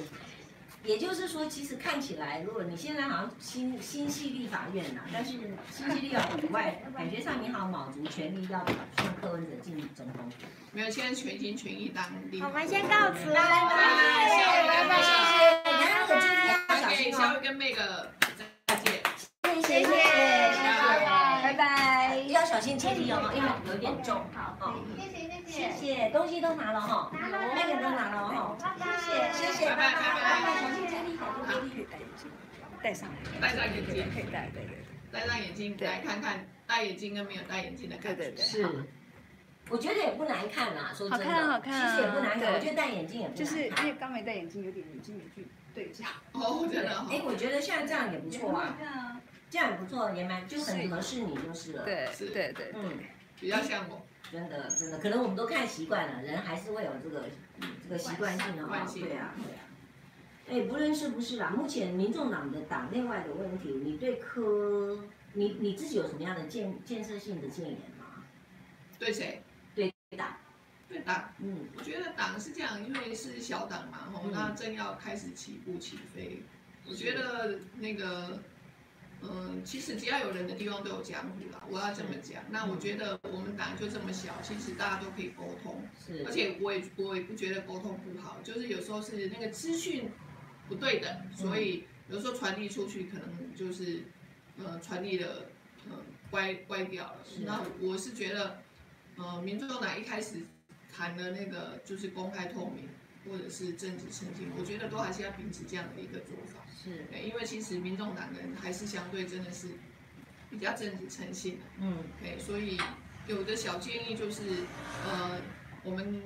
[0.83, 5.31] 也就是说，其实看起来，如果你现在好像新新系立法院呐，但是
[5.71, 8.63] 新系立法以外，感觉上你好卯足全力要
[8.97, 10.45] 送柯文哲进总统府。
[10.71, 12.41] 没有，现在全心全意当立。
[12.41, 15.35] 我们先告辞了，拜拜，小雨拜拜，谢谢。
[15.65, 17.17] 你看那个今天要小心哦。
[17.17, 18.11] 小雨跟那个
[18.67, 19.01] 再见，
[19.55, 21.34] 谢谢，谢谢，拜拜。
[22.27, 24.15] 要小心切记哦，因为有点重。
[24.33, 25.25] 好，好，谢谢。
[25.45, 28.57] 谢谢，东西都拿了哈，那个都拿了哈，
[28.99, 31.87] 谢谢，谢谢，拜拜，拜拜，小心注意，小心注意，
[32.83, 33.07] 戴上，
[33.39, 38.67] 戴上眼镜，可以戴，对对，戴上眼镜来看看戴眼镜跟没有戴眼镜的感觉，对对对，是，
[39.69, 48.75] 我觉得也不难看啦，说真的，好看好看，其实也不难看，我觉得戴眼镜也不难看，就是因为刚没戴眼镜，有点眼睛没去对焦，哦，真的，哎，我觉得现在这样也不错啊，
[49.55, 52.99] 这样也不错，也蛮就很合适你就是了，对，是，对对，嗯，
[53.39, 54.05] 比较像我。
[54.29, 57.23] 真的，真的，可能我们都看习惯了，人还是会有这个
[57.81, 59.63] 这个习惯性的哈，对啊，对啊。
[60.49, 64.99] 哎，不论是不是啦，目前民众党的党内外的问题，你对科，
[65.31, 68.25] 你你自己有什么样的建建设性的建言吗？
[68.99, 69.41] 对谁？
[69.73, 70.35] 对党。
[70.89, 71.29] 对党。
[71.37, 76.43] 嗯，我觉得党是这样，因为是小党嘛，吼，那正要开始起步起飞，
[76.85, 78.37] 我觉得那个。
[79.21, 81.63] 嗯，其实只要有人的地方都有江湖啦。
[81.69, 85.81] 我要这么讲，那我觉得我们党就这么小，其实大家都可以沟通。
[86.05, 90.11] 是，而且我也我也不觉得沟通不好，就是有时候是那个资讯
[90.67, 94.03] 不对的，所以有时候传递出去可能就是
[94.57, 95.49] 呃传递的
[95.89, 95.97] 呃
[96.31, 97.17] 歪歪掉了。
[97.45, 98.61] 那我是觉得，
[99.17, 100.41] 呃，民众党一开始
[100.93, 102.87] 谈的那个就是公开透明。
[103.29, 106.63] 或者是政治诚信，我觉得都还是要秉持这样的一个做法。
[106.83, 109.69] 是，因为其实民众党人还是相对真的是
[110.49, 111.65] 比较政治诚信的。
[111.79, 112.77] 嗯，对，所以
[113.27, 114.41] 有的小建议就是，
[115.05, 115.41] 呃，
[115.83, 116.21] 我们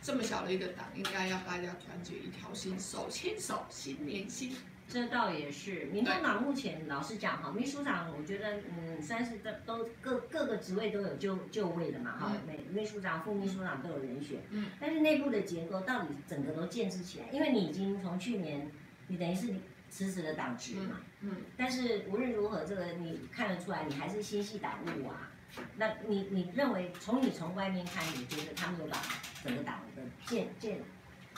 [0.00, 4.54] 这么小的一个党，应该要大家团结一条心，手牵手，心连心。
[4.88, 18.70] 这倒也是，民众党目前老实讲哈，秘书长我觉得嗯，算是都都各各个职位都有就就位的嘛哈，每秘书长、副秘书长都有人选，嗯，但是内部的结构到底整个都建制起来，因为你已经从去年
[19.08, 19.54] 你等于是
[19.90, 25.30] 辞职了党职嘛，嗯，但是无论如何，这个你看得出来，你还是心系党务啊，
[25.76, 28.98] 那你你认为从你从外面看，你觉得他们有把
[29.44, 30.80] 整个党的建建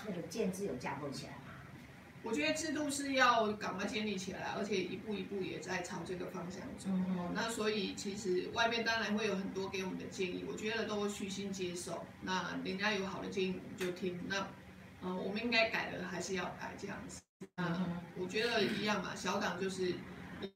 [0.07, 1.33] 那个建制有架构起来？
[2.23, 6.89] 我觉得制度是要赶快建立起来，而且一步一步也在朝这个方向走。
[7.35, 12.05] 那所以其实外面当然会有很多给我们的建议，我觉得都虚心接受。
[12.21, 14.21] 那人家有好的建议，我们就听。
[14.29, 14.47] 那，
[15.03, 17.21] 嗯，我们应该改的还是要改这样子。
[17.57, 19.95] 嗯，我觉得一样嘛，小党就是，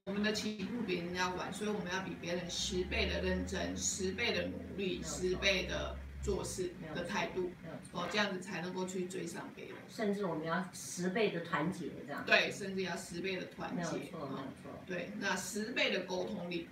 [0.03, 7.51] 我们的起步比人家晚，所以我们要比别人十倍的认真，十倍的努力，十倍的做事的态度，
[7.91, 9.75] 哦，这样子才能够去追上别人。
[9.87, 12.23] 甚至我们要十倍的团结，这样。
[12.25, 13.75] 对，甚至要十倍的团结。
[13.75, 14.71] 没有错，没有错。
[14.87, 16.67] 对，那十倍的沟通力。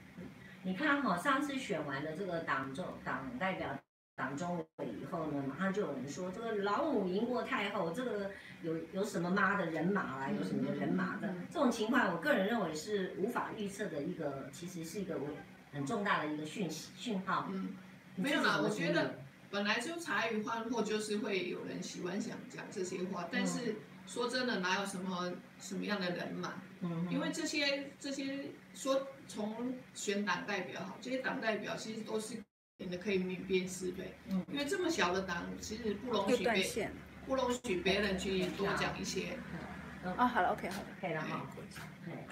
[0.64, 3.80] 你看哈，上次选完了这个党中党代表。
[4.16, 8.30] 党中委以后呢，马上就有人说这个老母赢过太后，这个
[8.62, 15.20] 有有什么妈的人马啊，有什么人马的这种情况，我个人认为是无法预测的一个，其实是一个
[15.72, 17.49] 很重大的一个讯息讯号。
[17.51, 17.76] 嗯，
[18.16, 19.16] 没有啦，我觉得
[19.54, 23.76] 本来就茶余饭后就是会有人喜欢想讲这些话，但是
[24.08, 25.32] 说真的，哪有什么
[25.62, 26.56] 什么样的人嘛？
[26.82, 32.36] 嗯，因为这些这些说从选党代表好，这些党代表其实都是。
[32.89, 36.91] 的可以明辨是非，嗯，因为这么小的党，其实不容许别
[37.26, 39.38] 不容许别人去多讲一些。
[40.04, 41.47] 嗯，啊，好了，OK，好了，可以了哈。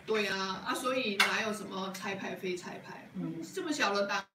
[0.05, 3.07] 对啊，啊，所以哪有什么拆牌非拆牌？
[3.13, 4.25] 嗯，这么小的党，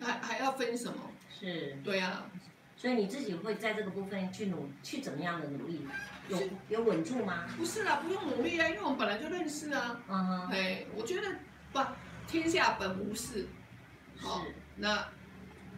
[0.00, 0.98] 还还要分什么？
[1.30, 1.76] 是。
[1.82, 2.30] 对啊，
[2.76, 5.86] 所以你自己会在这个部分去努去怎么样的努力？
[6.28, 7.46] 有有稳住吗？
[7.56, 10.00] 不是啦，不用努力啊，因为我们本来就认识啊。
[10.08, 10.48] 嗯哼。
[10.50, 11.28] 哎，我觉得
[11.72, 11.80] 不，
[12.26, 13.48] 天下本无事。
[14.16, 14.44] 好，
[14.76, 15.08] 那。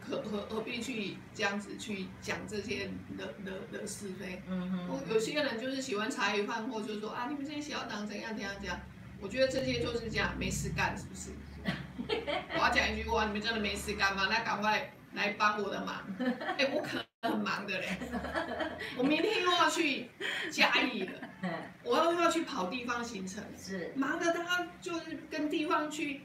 [0.03, 4.43] 何何何必去这样子去讲这些的的的是非？
[4.49, 8.81] 嗯哼，有些人就是喜欢茶余饭后就说啊，你们这些小党怎样怎样怎样。
[9.21, 11.31] 我觉得这些就是这样没事干，是不是？
[12.09, 14.27] 我要讲一句话，你们真的没事干吗？
[14.31, 16.03] 那赶快来帮我的忙。
[16.59, 17.99] 哎、欸，我可能很忙的嘞，
[18.97, 20.09] 我明天又要去
[20.51, 21.13] 嘉义了，
[21.85, 26.23] 我又要去跑地方行程，是忙的，他就是跟地方去。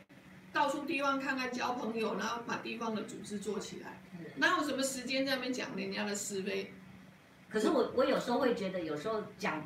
[0.54, 4.00] 到处地方看看，交朋友，然后把地方的组织做起来，
[4.38, 6.72] 哪有什么时间在那边讲人家的是非？
[7.50, 9.62] 可是我我有时候会觉得，有时候讲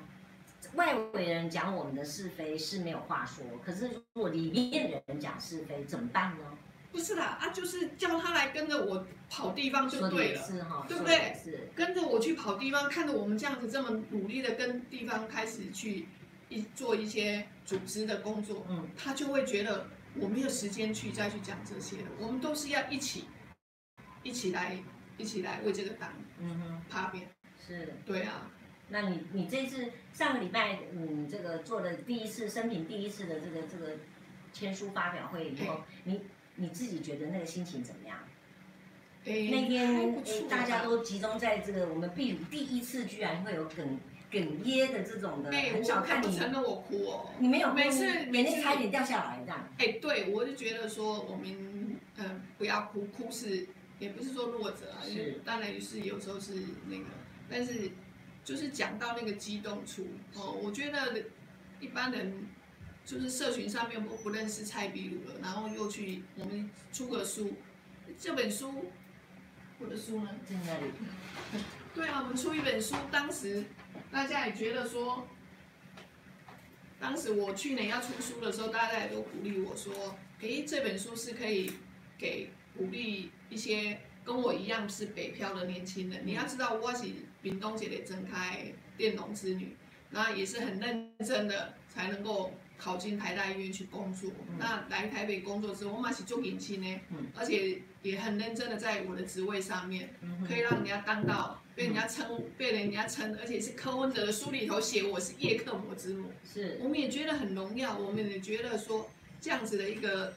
[0.74, 6.58] 外围人讲我们的是非是没有话说，可是如果里面的人讲是非怎么办呢？
[6.92, 11.36] 不是啦，啊，就是叫他来跟着我跑地方就对了，是哈，对不对？
[11.44, 16.08] 是跟着我去跑地方，看着我们这样子这么努力的跟地方开始去
[16.50, 19.88] 一做一些组织的工作，嗯，他就会觉得。
[20.16, 23.26] 我没有时间去再去讲这些了，我们都是要一起，
[24.24, 24.76] 一起来，
[25.18, 27.30] 一起来为这个党，嗯哼，趴边，
[27.66, 28.50] 是，对啊。
[28.90, 33.98] 那你你这次上个礼拜，嗯，这个做的第一次生平第一次的这个这个
[34.52, 36.20] 签书发表会以后，你
[36.60, 38.18] 你自己觉得那个心情怎么样？
[39.26, 43.98] 欸、那天、欸、大家都集中在这个我们秘鲁第一次，居然会有哽。
[44.32, 47.32] 哽咽的这种的，哎、欸，很少看你，成了我哭哦。
[47.40, 49.68] 你没有，每次每次差一点掉下来这样。
[49.80, 56.54] 哎、欸，对，我就觉得说我们，嗯、呃，不要哭，哭是也不是说弱者啊，是当然也是有时候是
[56.88, 57.06] 那个，
[57.50, 57.90] 但是
[58.46, 60.06] 就是讲到那个激动处
[60.36, 61.24] 哦，我觉得
[61.80, 62.32] 一般人
[63.10, 67.52] 就是社群上面我不认识蔡壁如了，然后又去我们出个书，
[68.20, 68.86] 这本书，
[69.80, 70.30] 我的书呢？
[70.48, 70.92] 在哪里？
[71.96, 73.66] 对啊，我们出一本书，当时。
[74.12, 75.28] 大家也觉得说，
[77.00, 81.72] 当时我去年要出书的时候，大家也都鼓励我说，诶，这本书是可以
[82.16, 86.22] 给鼓励一些跟我一样是北漂的年轻人。
[86.24, 87.06] 你要知道，我是
[87.42, 89.76] 屏东姐的真开电农之女，
[90.12, 94.32] 那也是很认真的才能够考进台大医院去工作。
[94.58, 97.00] 那来台北工作之后，我嘛是做年轻呢，
[97.36, 100.10] 而且也很认真的在我的职位上面，
[100.48, 101.62] 可以让人家当到。
[101.76, 109.10] 被人家称，被人家称，而且是柯文哲的书里头写我是叶克膜之母，是，我们也觉得很荣耀，我们也觉得说
[109.40, 110.34] 这样子的一个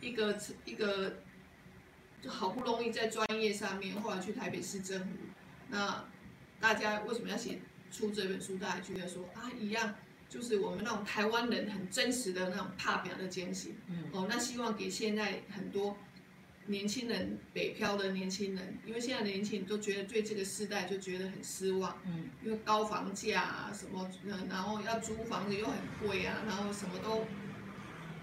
[0.00, 1.18] 一个一个，
[2.20, 5.10] 就好不容易在专业上面，后来去台北市政府，
[5.68, 6.04] 那
[6.58, 7.60] 大家为什么要写
[7.92, 8.58] 出这本书？
[8.58, 9.94] 大家觉得说啊，一样
[10.32, 15.94] 就是我们那种台湾人很真实的那种怕表的艰辛，嗯，哦，那希望给现在很多。
[16.66, 24.08] 年轻人，北漂的年轻人，因为现在的年轻人都觉得对这个时代就觉得很失望，嗯，因为高房价啊什么，
[24.48, 27.26] 然后要租房子又很贵啊，然后什么都，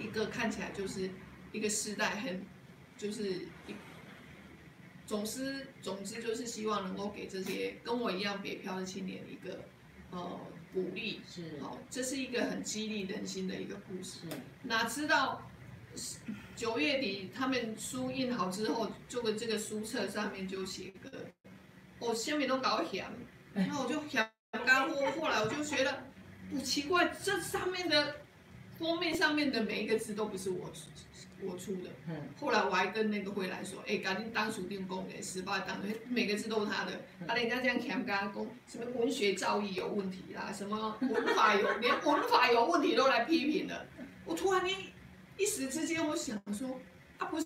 [0.01, 1.11] 一个看起来就是
[1.51, 2.41] 一个时代很，
[2.97, 3.75] 就是一，
[5.05, 9.65] 总之总之就是希望能够给这些跟我一样北漂的青年一个，
[10.11, 10.39] 呃，
[10.73, 14.19] 鼓励，是，好，这是一个很激励人心的一个故事，
[14.63, 15.41] 哪知道。
[16.55, 21.11] 九月底他们书印好之后，这个这个书册上面就写个，
[21.97, 23.11] 我下面都搞响，
[23.53, 25.11] 然后我就想干货。
[25.19, 26.03] 后来我就觉得
[26.51, 28.17] 不奇怪，这上面的
[28.77, 30.71] 封面上面的每一个字都不是我
[31.41, 31.89] 我出的。
[32.39, 35.77] 后来我还跟那个回来说，哎，赶紧当属定工给，十八当
[36.09, 37.01] 每个字都是他的。
[37.27, 43.85] 他人家这样强干工，什么文学造诣有问题啦，什么文法有连文法有问题都来批评了。
[44.25, 44.75] 我突然间
[45.37, 46.79] 一时之间，我想说，
[47.17, 47.45] 啊，不是，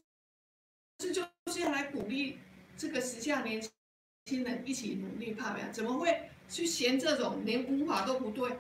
[0.98, 2.40] 这就是要来鼓励
[2.78, 3.62] 这个时下年
[4.26, 5.70] 轻人一起努力怕呀？
[5.72, 8.52] 怎么会去嫌这种连文法都不对？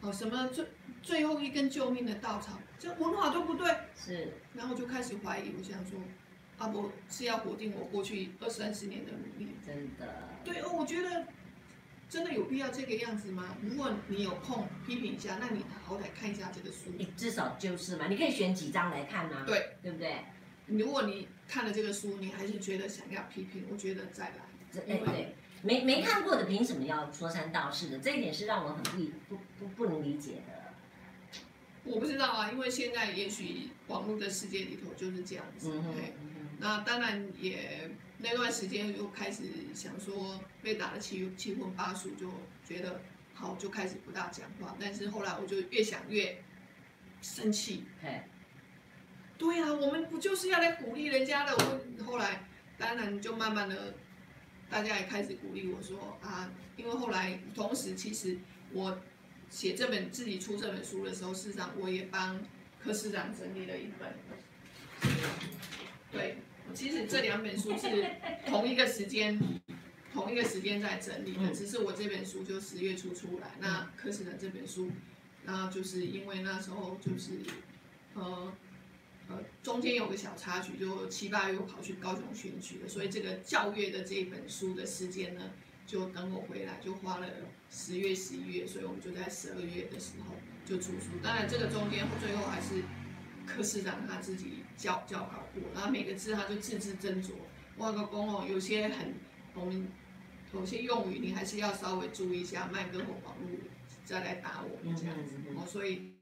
[0.00, 0.66] 哦，什么最
[1.02, 3.74] 最后一根救命的稻草，这文化都不对。
[3.96, 5.98] 是，然后我就开始怀疑，我想说，
[6.58, 9.54] 啊，不是要否定我过去二三十年的努力？
[9.64, 10.28] 真的。
[10.44, 11.26] 对哦，我觉得。
[12.06, 13.56] 真的有必要这个样子吗？
[13.62, 16.90] 如果你有空批评一下，那你好歹看一下这个书。
[16.96, 19.42] 你至少就是嘛，你可以选几张来看啊。
[19.44, 20.18] 对，对不对？
[20.66, 24.36] 如果你看了这个书，你还是觉得想要批评，我觉得再来。
[24.86, 27.98] 哎，对，没没看过的凭什么要说三道四的？
[27.98, 30.63] 这一点是让我很不不不不能理解的。
[31.84, 35.70] 我不知道啊，因为现在也许网络的世界里头就是这样子。
[35.72, 35.94] 嗯哼。
[36.58, 37.90] 那当然也。
[38.18, 39.42] 那段时间又开始
[39.74, 42.30] 想说被打的七七荤八素，就
[42.66, 43.02] 觉得
[43.34, 44.74] 好，就开始不大讲话。
[44.80, 46.42] 但是后来我就越想越
[47.20, 47.84] 生气。
[49.36, 51.52] 对啊，我们不就是要来鼓励人家的？
[51.52, 52.44] 我后来
[52.78, 53.94] 当然就慢慢的，
[54.70, 58.38] 大家也开始鼓励我说啊，因为后来同时其实
[58.72, 58.98] 我
[59.54, 62.42] 写这本自己出这本书的时候，事实上我也帮
[62.82, 64.12] 柯市长整理了一本。
[66.10, 66.38] 对。
[66.72, 68.04] 其实这两本书是
[68.46, 69.38] 同一个时间，
[70.12, 74.90] 同一个时间在整理的，只是我这本书就十月初出来，那柯市长这本书，
[75.44, 77.32] 然后就是因为那时候就是，
[78.14, 78.52] 呃，
[79.28, 85.52] 呃，中间有个小插曲，就七八月我跑去高雄选举了，所以这个教育的这一本书的时间呢，
[85.86, 87.28] 就等我回来就花了
[87.70, 92.82] 十月十一月，所以我们就在十二月的时候就出书，当然这个中间最后还是。
[93.46, 97.32] 柯市长他自己校校稿过，然后每个字他就字字斟酌。
[97.76, 99.12] 我个公哦，有些很
[99.52, 99.86] 我们
[100.54, 103.50] 有些用语你还是要稍微注意一下，麦克风网络
[104.02, 105.66] 再来打我们这样子哦。
[105.66, 106.14] 所以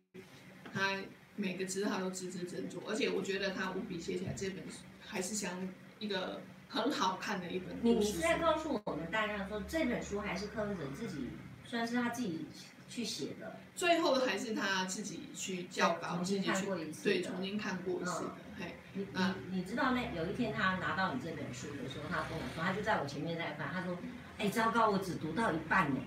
[0.75, 1.01] 他
[1.37, 5.69] 每个字他都字字斟酌，而且我觉得他五笔写起来这本书还是像
[6.01, 6.43] 一个
[6.73, 7.81] 很好看的一本书。
[7.83, 11.29] 你你是在告诉我们大家说，这本书还是柯文哲自己
[11.67, 12.47] 算是他自己。
[12.89, 16.67] 去写的，最后还是他自己去校稿，自己去
[17.03, 18.31] 对重新看过一次的。
[18.61, 23.97] 嘿，你你你知道那有一天他拿到你这本书的时候，他跟我说，他就在我前面在翻，他说，
[24.37, 26.01] 哎，糟糕，我只读到一半呢。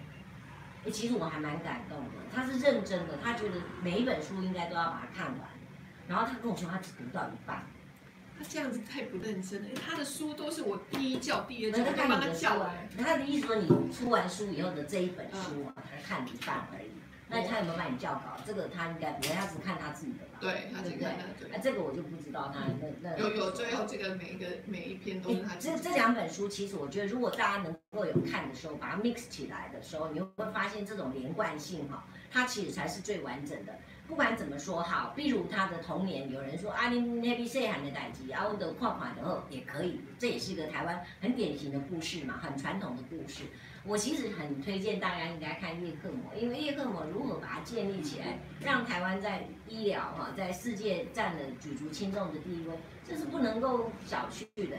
[0.86, 5.50] 哎，其实我还蛮感动的，他是认真的，他觉得每一本书应该都要把它看完。
[6.08, 7.66] 然后他跟我说，他只读到一半。
[8.38, 12.88] 他这样子太不认真了，他的书都是我第一叫、第二叫，我帮他校完。
[12.98, 16.88] 他的意思说，你出完书以后的这一本书啊，他看一半而已。
[17.28, 18.38] 那他有没有帮你教稿？
[18.46, 20.38] 这个他应该不会，他只看他自己的吧？
[20.40, 21.50] 对，他只看他对。
[21.52, 23.18] 那这个我就不知道他那那。
[23.18, 25.56] 有有，最后这个每一个每一篇都是他。
[25.56, 33.74] 这这两本书，其实我觉得，如果大家能够有看的时候，把它 mix 起来的时候，你会发现这种连贯性哈，它其实才是最完整的。
[34.08, 43.44] 不管怎么说哈，比如他的童年，有人说啊，你那边谁喊的代志啊，我的跨款的后也可以，这也是一个台湾很典型的故事嘛，很传统的故事。
[43.84, 52.76] 我其实很推荐大家应该看叶克膜，因为叶克膜如何把它建立起来，让台湾在医疗哈，在世界占了举足轻重的地位，
[53.08, 54.78] 这是不能够小觑的。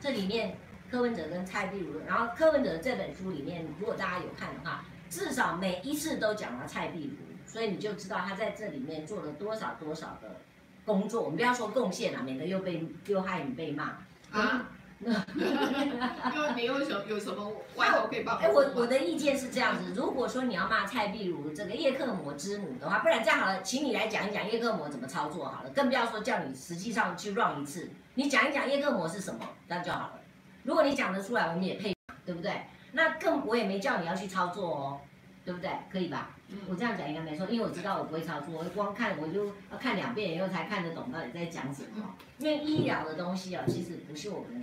[0.00, 0.56] 这里面
[0.90, 7.29] 柯文哲跟蔡壁如，然后柯文哲这本书里面，如果大家有看的话，至少每一次都讲到蔡壁如。
[7.50, 10.36] 所以你就知道他在这里面做了多少多少的
[10.84, 13.96] 工作，我们不要说贡献了，免得又被又害你被骂
[14.30, 14.68] 啊。
[15.02, 18.40] 因为你有什么有什么外号可以帮我？
[18.40, 30.20] 哎，我我的意见是这样子，如果说你要骂蔡碧如这个叶克膜之母的话，不然这样好了，请你来讲一讲叶克膜怎么操作好了，更不要说叫你实际上去 run 一次，你讲一讲叶克膜是什么，这样就好了。
[30.62, 31.96] 如果你讲得出来，我们也配，
[32.26, 32.60] 对不对？
[32.92, 35.00] 那更我也没叫你要去操作哦。
[35.44, 35.70] 对不对？
[35.90, 36.36] 可以吧？
[36.48, 42.14] 嗯、我这样讲应该没错，因为我知道我不会操作，我光看我就要看两遍以后才看得懂到底在讲什么。
[42.38, 44.60] 因为医疗的东西啊，其实不是我们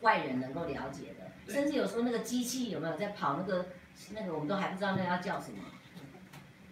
[0.00, 3.66] 外人能够了解的，甚至有时候那个机器有没有在跑那个
[4.14, 5.58] 那个，我们都还不知道那要叫什么，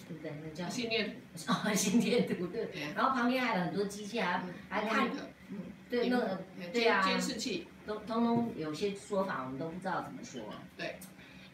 [0.09, 0.33] 对不对？
[0.43, 1.17] 那叫心电
[1.49, 2.69] 哦，心电图对。
[2.95, 5.11] 然后旁边还有很多机器还还看，
[5.51, 5.59] 嗯，
[5.91, 6.41] 对那个
[6.73, 10.41] 对啊，监视器，都通通有些说法我们都不知道怎么说。
[10.77, 10.97] 对。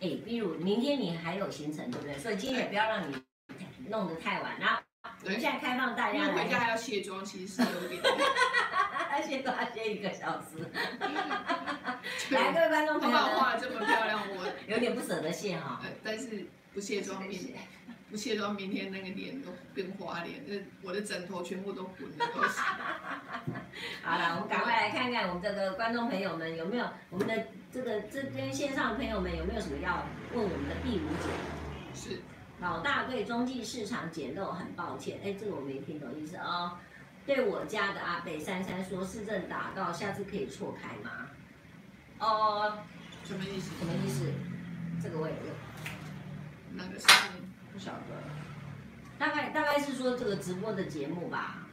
[0.00, 2.18] 哎，比如明天你还有行程，对不对？
[2.18, 3.16] 所以今天也不要让你
[3.88, 4.58] 弄得太晚。
[4.58, 4.82] 然后
[5.24, 6.32] 我们现在开放大家来。
[6.32, 8.02] 回家还要卸妆，其实是有点。
[9.28, 10.66] 卸妆卸一个小时。
[12.34, 13.16] 来，各位观众朋友。
[13.18, 15.82] 画的这么漂亮，我 有点不舍得卸哈。
[16.02, 17.58] 但是不卸妆，明天
[18.10, 22.60] 不卸妆，明天那个脸都变花脸，那我的枕头全部都滚了都是。
[24.02, 27.46] 好了，我们赶快来看看我们这个观众朋友们有没有我们的。
[27.72, 30.04] 这个这边线上的朋友们有没有什么要
[30.34, 31.28] 问我们的第五姐？
[31.94, 32.20] 是，
[32.58, 36.76] 老大对中继市场捡漏很抱歉，哎，这个我没听懂意思哦。
[37.24, 41.28] 对我家的阿北珊珊说，市政打到下次可以错开吗？
[42.18, 42.78] 哦，
[43.22, 43.70] 什么意思？
[43.78, 44.24] 什么意思？
[45.00, 45.54] 这个我也有。
[46.72, 47.39] 那个是不
[47.80, 48.22] 晓得。
[49.18, 51.66] 大概大概是说这个直播的节目吧，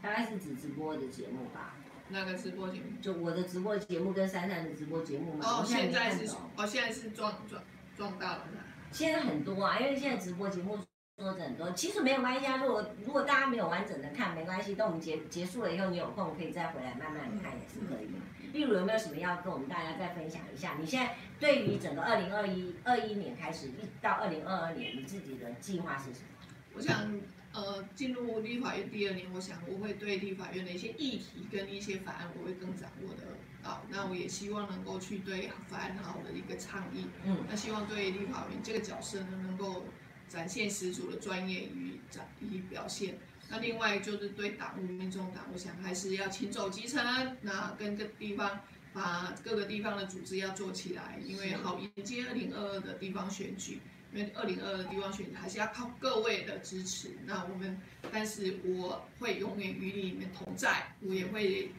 [0.00, 1.74] 大概是指直播的节目吧。
[2.08, 2.86] 那个直播节目？
[3.02, 5.44] 就我的直播节目跟珊珊的直播节目嘛。
[5.46, 6.24] 哦，现在是
[6.56, 7.62] 哦，现在是撞撞
[7.96, 8.48] 撞到了。
[8.90, 10.78] 现在很多啊，因为现在直播节目
[11.18, 12.58] 说的很多，其实没有关系啊。
[12.58, 18.12] 如果如果大家没有完整的看，没关系，等我们结结束了以后，你有空可以再回来慢慢看也是可以的。
[18.52, 20.76] 例如有没有什么要跟我们大家再分享一下？
[20.78, 26.46] 你现在对于整个二零二一二一年开始一到二零二二年，你自己的计划是什么？
[26.74, 27.20] 我想，
[27.52, 33.24] 呃，进入立法院第二年，我想我会对立法院的一些议题跟一些法案，我会更掌握的
[33.60, 33.82] 到。
[33.88, 37.06] 那我也希望能够去对法案好的一个倡议。
[37.24, 37.38] 嗯。
[37.50, 39.84] 那希望对立法院这个角色呢，能够
[40.28, 43.18] 展现十足的专业与展与表现。
[43.48, 47.02] 那另外就是对党务民众党，我想还是要勤走基层，
[47.40, 48.60] 那跟各地方
[48.92, 53.80] 把各个地方的组织要做起来，因为好迎接二零二二的地方选举，
[54.12, 57.16] 因为二零二二的地方选举还是要靠各位的支持。
[57.24, 57.80] 那我们，
[58.12, 61.70] 但是我会永远与你们同在，我也会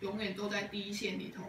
[0.00, 1.42] 永远都在第一线里头。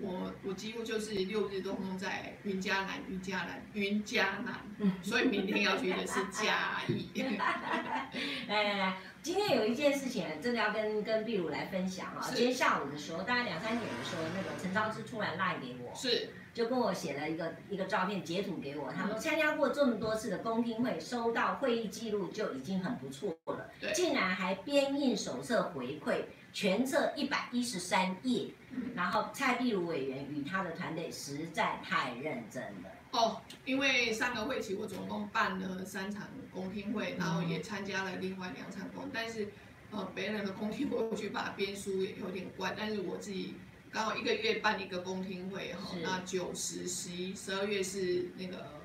[0.00, 4.60] 我我几乎就是六日都用在云嘉南、云嘉南、云嘉南，
[5.02, 7.08] 所以明天要去的是嘉义。
[8.48, 12.20] 来来来，今天有一件事情真的要跟跟闭鲁来分享啊！
[12.34, 26.24] 今天下午的时候，大概两三点的时候，那个陈昭之突然赖给我，是就跟我写了一个一个照片截图给我，他说参加过这么多次的公听会，收到会议记录就已经很不错了，对，竟然还编印手册回馈。
[26.54, 28.46] 全册一百一十三页，
[28.94, 32.90] 然后蔡壁如委员与他的团队实在太认真了。
[33.10, 39.48] 哦，因为上个会期我总共办了三场公听会，然后也参加了另外两场公，但是
[39.90, 43.56] 呃别人的公听会我去把它编书也有点怪，但是我自己
[43.90, 48.80] 刚好一个月办一个公听会哈，那九十十一十二月是那个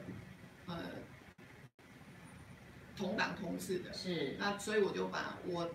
[0.66, 0.76] 呃
[2.98, 5.70] 同党同事的，是，那所以我就把我。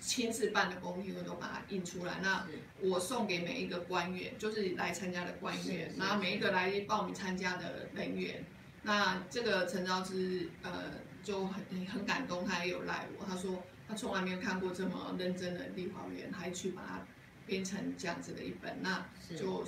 [0.00, 2.44] 亲自办的公听我都把它印出来，那
[2.80, 8.44] 我送给每一个官员，就是来参加的官员，然后每一个来报名参加的人员，
[8.82, 17.06] 那这个陈昭之呃就很很感动，他也有赖我，他说他从来没有看过这么认真的立法院，还去把它
[17.46, 19.06] 编成这样子的一本，那
[19.38, 19.64] 就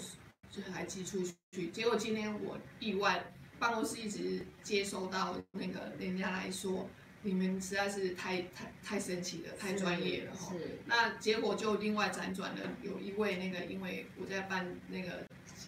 [0.50, 6.88] 就还寄出去，结果今天我意外办公室一直接收到那个人家来说。
[7.22, 10.54] 你们实在是太太太神奇了，太专业了哈。
[10.86, 15.24] 那结果就另外辗转了，有一位那个，因为我在办那个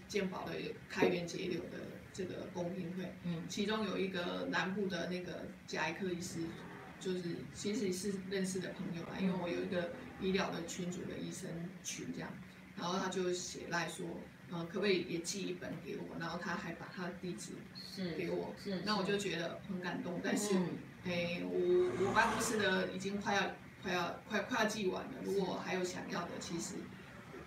[0.08, 0.54] 鉴宝的
[0.88, 1.78] 开源节流的
[2.10, 6.40] 这个公听会，嗯，其中有一个南部的那个甲医科医师，
[6.98, 7.20] 就是
[7.52, 9.92] 其实是认识的朋友啦，因为我有一个
[10.22, 11.50] 医疗的群组的医生
[11.84, 12.30] 群这样，
[12.78, 14.06] 然后他就写来说，
[14.50, 16.18] 嗯，可不可以也寄一本给我？
[16.18, 17.52] 然后他还把他的地址
[17.94, 20.54] 是给我，是，是，那我就觉得很感动，但是。
[21.04, 23.42] 嗯哎，我我办公室的已经快要
[23.82, 25.10] 快要快快要寄完了。
[25.24, 26.76] 如果还有想要的，其实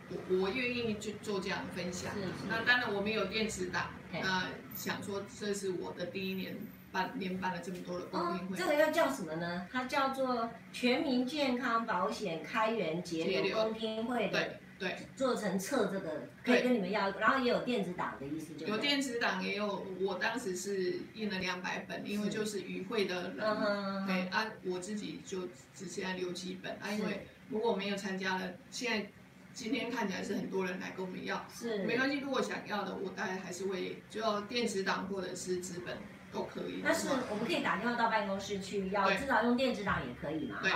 [0.09, 2.11] 我我愿意去做这样的分享。
[2.49, 6.57] 那当然我们有电子档，那想说这是我的第一年
[6.91, 8.55] 办连办了这么多的公听会。
[8.55, 9.67] 哦，这个要叫什么呢？
[9.71, 14.59] 它叫做全民健康保险开源节流公听会的。
[14.77, 29.09] 对，做成册这个可以跟你们要，然后也有电子档的意思就有电子档也有，我当时是印了两百本，因为就是与会的人，对，啊，我自己就只现在留几本，啊，因为如果没有参加了，现在
[29.53, 31.85] 今天看起来是很多人来跟我们要，是。
[31.85, 35.97] 没关系，如果想要的，我大概还是会就电子档或者是纸本
[36.33, 36.81] 都可以。
[36.83, 40.71] 但是我们可以打电话到办公室去要，至少用电子档也可以嘛，对，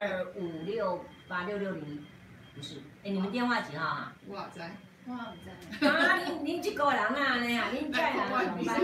[0.00, 2.02] 二五六八六六零。
[2.54, 4.12] 不是，哎，你们电话几号啊？
[4.26, 4.70] 我在，
[5.06, 5.88] 我在。
[5.88, 7.12] 啊，您您几个人啊？
[7.40, 8.28] 那呀， 您在哪？
[8.44, 8.76] 怎么办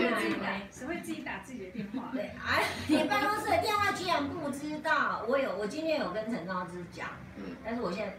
[0.53, 0.61] 啊？
[0.71, 2.09] 谁会自己打自己的电话？
[2.11, 5.25] 对，哎，你办公室的电话居然不知道？
[5.27, 7.07] 我有，我今天有跟陈昭之讲，
[7.37, 8.13] 嗯，但是我现在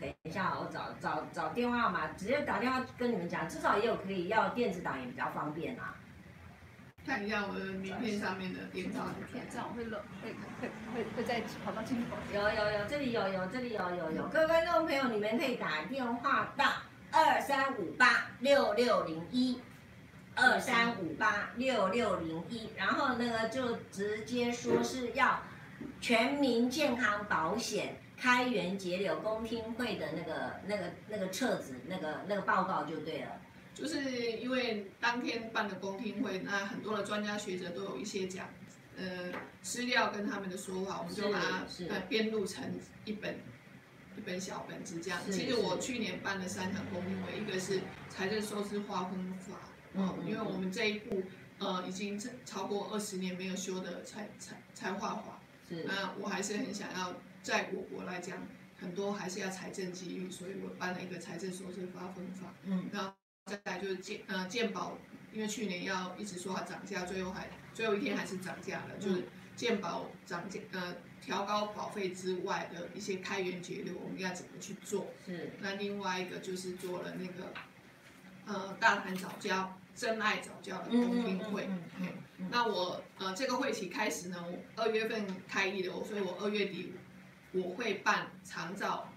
[0.00, 5.94] 等一下，我找找找电话号码，直接打电话跟你们讲，至少也有可以要电子档也比较方便啊。
[7.08, 9.06] 看一下我的名片上面的电话，
[9.50, 10.30] 这样会漏，会
[10.60, 12.16] 会会会再跑到进口。
[12.34, 14.28] 有有有，这里有有，这里有有有。
[14.28, 16.66] 各位观众朋友，你们可以打电话到
[17.10, 19.58] 二三五八六六零一，
[20.34, 25.40] 二三五八六六零一，然后那个就直接说是要
[26.02, 33.30] 全民健康保险开源节流公听会的那个那个那个册子，那个那个报告就对了。
[33.78, 38.48] 就是因为当天办的公听会，那很多的专家学者都有一些讲，
[38.96, 42.64] 呃，资料跟他们的说法，我们就把它呃编录成
[43.04, 43.38] 一本
[44.16, 45.20] 一本小本子这样。
[45.30, 49.54] 其实我去年办了三场公听会，一个是财政收支划分法，
[49.94, 51.22] 嗯，因为我们这一部
[51.58, 57.14] 呃已经超过二十年没有修的财财财划法，是，那我还是很想要
[57.44, 58.44] 在我国来讲。
[58.80, 62.54] 很多还是要财政机遇，所以我办了一个财政收支划分法。
[62.62, 63.12] 嗯，然后
[63.48, 64.98] 再来就是健呃健保，
[65.32, 69.24] 因为去年要一直说它涨价，最后还最后一天还是涨价了，嗯、就是
[69.56, 75.08] 健保涨价呃调高保费之外的一些开源节流，我们要怎么去做？
[75.24, 75.50] 是。
[75.60, 77.52] 那另外一个就是做了那个
[78.46, 81.66] 呃大谈早教真爱早教的公听会。
[81.68, 86.92] 嗯，嗯，嗯，嗯那我呃这个会期开始呢，我二月份开议的，所以我二月底。
[87.50, 89.10] 我会办长照、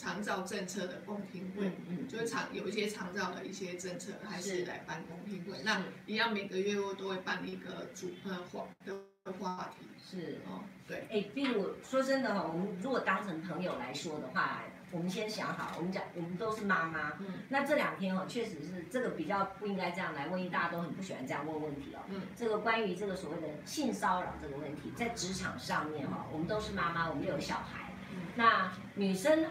[0.00, 5.60] 长照政策的公听会，嗯嗯、就是长有一些长照的一些政策，还是来办公听会。
[5.62, 9.86] 那一样每个月我都会办一个主呃话的话题。
[10.02, 11.06] 是哦，对。
[11.10, 22.00] 哎，比如说真的哈，我们如果当成朋友来说的话，我们先想好，我们讲我们都是妈妈，嗯，那这两天哦，确实是这个比较不应该这样来问，因为大家都很不喜欢这样问问题哦。
[22.08, 29.44] 嗯，这个关于这个所谓的性骚扰这个问题，在职场上面哈，我们都是妈妈，我们有小孩，嗯，那女生、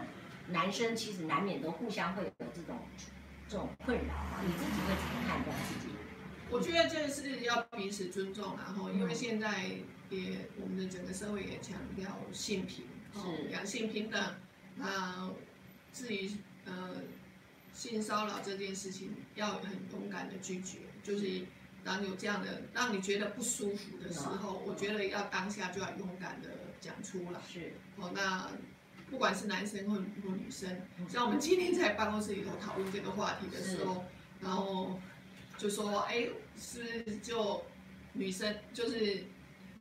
[0.50, 2.78] 男生其实难免都互相会有这种
[3.48, 5.92] 这种困扰啊，你自己会怎么判断自己？
[6.50, 9.66] 我觉得这是要彼此尊重，然后因为现在
[10.08, 12.84] 也我们的整个社会也强调性平，
[13.14, 14.34] 是两性平等。
[14.74, 15.30] 那
[15.92, 16.30] 至于
[16.64, 17.02] 呃
[17.72, 21.46] 性骚扰这件事情，要很勇敢的拒绝，就是
[21.84, 27.40] 当有这样的让你觉得不舒服的时候，我觉得要当下就要勇敢的讲出来。
[27.48, 28.50] 是哦，那
[29.10, 34.04] 不管是男生或或女生，像我们今天在办公室里头讨论这个话题的时候，
[34.40, 34.98] 然后
[35.58, 37.62] 就说，哎，是不是就
[38.12, 39.24] 女生就是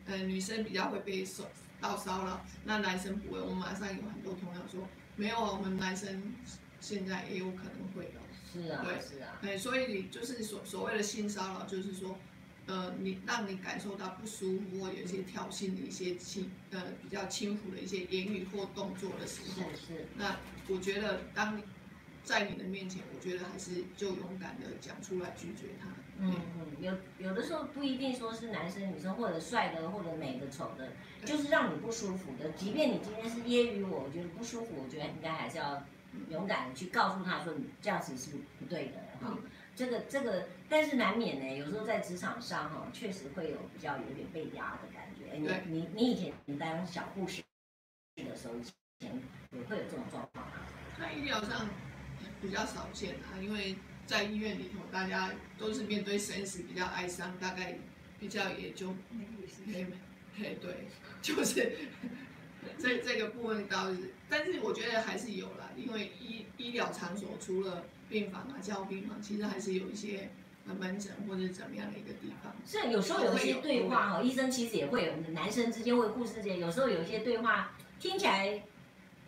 [0.05, 1.45] 呃女生比较会被受。
[1.81, 3.39] 到骚扰，那男生不会。
[3.39, 6.33] 我马上有很多朋友说，没有啊，我们男生
[6.81, 8.19] 现在也有可能会的。
[8.51, 9.39] 是啊，对，是啊。
[9.41, 12.19] 哎，所以就是所所谓的性骚扰，就是说，
[12.69, 20.05] 呃，你让你感受到不舒服，或有一些挑衅的一些轻，呃，比较轻浮的一些言语或动作的时候，是是。
[20.15, 21.63] 那我觉得，当你
[22.23, 25.87] 在你的面前，我觉得还是就勇敢的讲出来拒绝他。
[26.19, 30.91] 嗯嗯，有有的时候不一定说是男生女生，或者帅的，或者美的丑的，
[31.25, 32.51] 就是让你不舒服的。
[32.51, 35.81] 即便你今天是揶揄我，我觉得不舒服，我觉得应该还是要
[36.29, 39.35] 勇敢的去告诉他说，你这样子是不对的哈。
[39.79, 45.37] 这个这个，但是难免呢，有时候在职场上哈，确实会有比较有点被压的感觉。
[45.37, 47.41] 你你你以前你当小护士
[48.17, 48.63] 的时候，以
[48.99, 49.21] 前
[49.53, 50.53] 也会有这种状况吗？
[50.99, 51.65] 在医疗上
[52.41, 53.77] 比较少见啊，因为。
[54.09, 57.77] 在医院里头，大家都是面对生死，比较哀伤，大概
[58.19, 58.89] 比较也就，
[59.67, 59.85] 嘿，
[60.35, 60.87] 嘿，对，
[61.21, 61.77] 就是
[62.79, 70.29] 这这个部分倒是，但是我觉得还是有啦，因为医医疗场所除了病房啊、交病房，其实还是有一些
[70.65, 72.53] 门诊或者怎么样的一个地方。
[72.65, 78.61] 是有时候有一些对话哈，医生其实也会有男生之间或护士之间，有时候有一些对话听起来。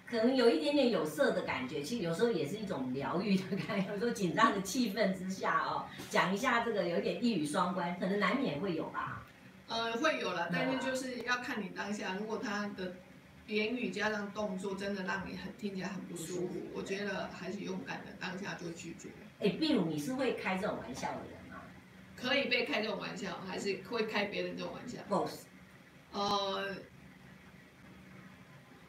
[0.04, 3.94] 可能有一点点有色的感觉，其实有时候也是一种疗愈的感觉。
[3.94, 9.26] 有时候紧张的气氛之下哦，讲一下这个有点一语双关，可能难免会有吧。
[9.70, 12.18] 呃，会有了，但是就是要看你当下。
[12.20, 12.94] 如果他的
[13.52, 19.10] 言语加上动作真的让你很听起来很不舒服，我觉得还是勇敢的当下就拒绝。
[19.40, 21.62] 哎，比如你是会开这种玩笑的人吗？
[22.16, 25.46] 可以被开这种玩笑，还是会开别人这种玩笑？Boss，
[26.12, 26.76] 呃。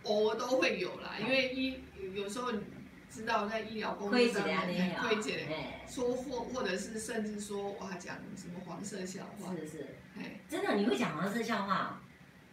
[0.04, 1.78] 我都会有啦，因为医
[2.12, 2.60] 有时候你
[3.08, 5.46] 知道在医疗工作上面很亏欠，
[5.86, 12.01] 说或或者是甚至说哇讲什么黄色笑话，是是，哎，真的你会讲黄色笑话？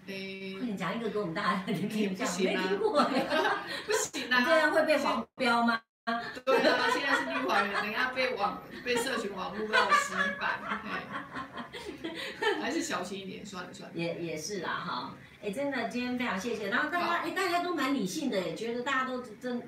[0.09, 2.63] 哎，你讲一个给我们大家听听，不行啊，
[3.85, 5.79] 不行啊，这样会被黄标吗？
[6.43, 10.81] 对啊，现在是绿华人，等下被网被社群网络要洗版，
[12.59, 13.95] 还是小心一点，算了算了。
[13.95, 19.61] 也也是啦哈，哎，真的今天非常谢谢，然后大家哎大家都蛮理性的，也觉得大家都真，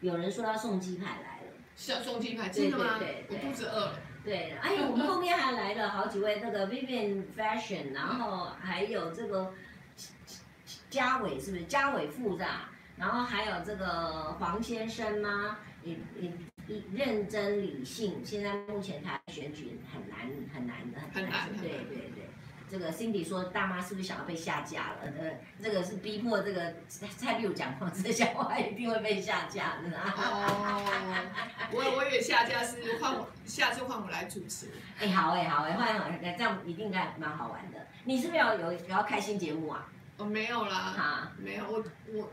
[0.00, 2.98] 有人说要送鸡排来了，是要送鸡排，真的吗？
[3.00, 3.98] 对对对，我肚子饿了。
[4.26, 9.54] 对，哎呦，我们后面还来了好几位，那个 Vivian Fashion，然后还有这个
[10.90, 11.62] 嘉伟是不是？
[11.64, 12.48] 嘉伟副长。
[12.98, 15.58] 然后还有这个黄先生吗？
[15.84, 16.32] 也也
[16.94, 18.24] 认真理性。
[18.24, 20.20] 现在目前台选举很难
[20.52, 21.48] 很难的，很难。
[21.60, 22.26] 对对对。
[22.68, 24.98] 这个 Cindy 说大妈是不是想要被下架了？
[25.02, 25.30] 呃，
[25.62, 30.14] 这个是逼迫这个蔡壁如讲话，这讲话一定会被下架的啊。
[30.16, 34.68] 哦，我我以为下架是换我，下次换我来主持。
[34.98, 37.78] 哎，好哎，好哎，换好，这样一定该蛮好玩的。
[38.04, 39.86] 你是不是要有有要开新节目啊？
[40.16, 42.32] 哦，没有啦，啊，没有，我我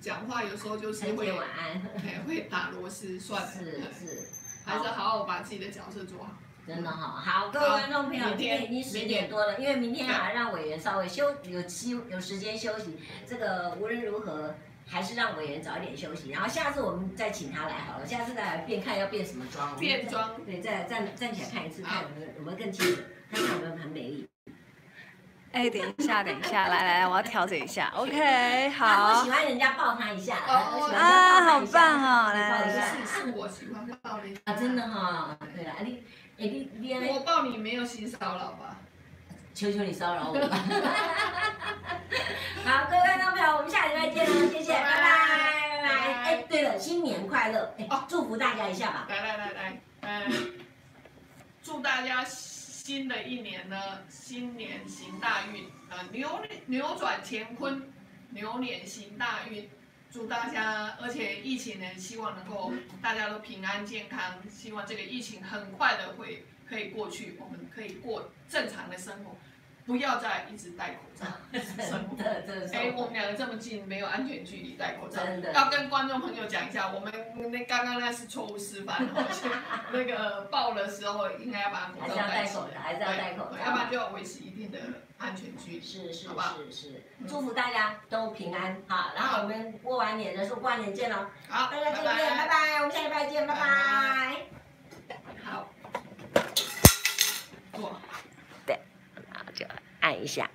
[0.00, 1.80] 讲话有时候就是陈会晚安。
[2.26, 4.28] 会打螺丝，算了，是是，
[4.64, 6.32] 还是好好把自己的角色做好。
[6.64, 10.06] 真的哈，好，各位观众朋友，今天已经十点多了，因为明天。
[10.06, 14.54] 还要让委员稍微休有休有时间休息，这个无论如何
[14.86, 22.32] 还是让委员早一点休息，然后下次我们再请他来好了，下次再来变看要变什么妆，变妆，对，再站站起来看一次，看有没有？
[22.38, 23.02] 有没有更清楚，
[23.32, 24.28] 看看有没有很美丽。
[25.50, 29.08] 哎，等一下，等一下，来来，我要调整一下， OK，好。
[29.18, 34.34] 我喜欢人家抱他一下，啊，好棒哦，来来来，是是我喜欢抱你。
[34.44, 36.04] 啊，真的哈，对了，你。
[36.42, 38.76] 哎，你你我抱你没有性骚扰吧？
[39.54, 40.56] 求求你骚扰我吧！
[42.66, 44.98] 好，各位观众朋友，我们下礼拜见了，谢谢，拜拜拜
[45.84, 45.88] 拜。
[46.24, 47.72] 哎，对了，新年快乐！
[47.78, 49.06] 哎，祝福大家一下吧。
[49.08, 50.52] 来来来来，嗯，
[51.62, 57.88] 祝大家新的一年呢，新年行大运，呃，扭扭转乾坤，
[58.30, 59.70] 牛年行大运。
[60.12, 62.70] 祝大家，而且疫情呢，希望能够
[63.00, 64.20] 大家都平安健康，
[64.50, 69.34] 希望这个疫情很快的会可以过去，我们可以过正常的生活。
[69.84, 72.78] 不要再一直戴口罩， 真的，真的。
[72.78, 75.20] 哎，我们两个这么近，没有安全距离戴口罩，
[75.52, 77.12] 要跟观众朋友讲一下，我们
[77.50, 79.08] 那刚刚那是错误示范，
[79.92, 84.78] 那个爆的时候应该要把口罩戴起来，还是要戴口罩，要不然就要维持一定的
[85.22, 85.80] 安全距离。
[85.80, 91.26] 是是是是，祝福大家都平安好，然后我们过完年的时候，过完年见喽。
[91.48, 94.36] 好，大家再见面，拜拜，我们下礼拜见，拜拜。
[95.44, 95.68] 好。
[97.72, 98.00] 坐。
[99.54, 99.66] 就
[100.00, 100.50] 按一下，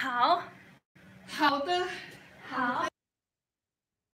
[0.00, 0.42] 好，
[1.28, 1.86] 好的，
[2.50, 2.86] 好。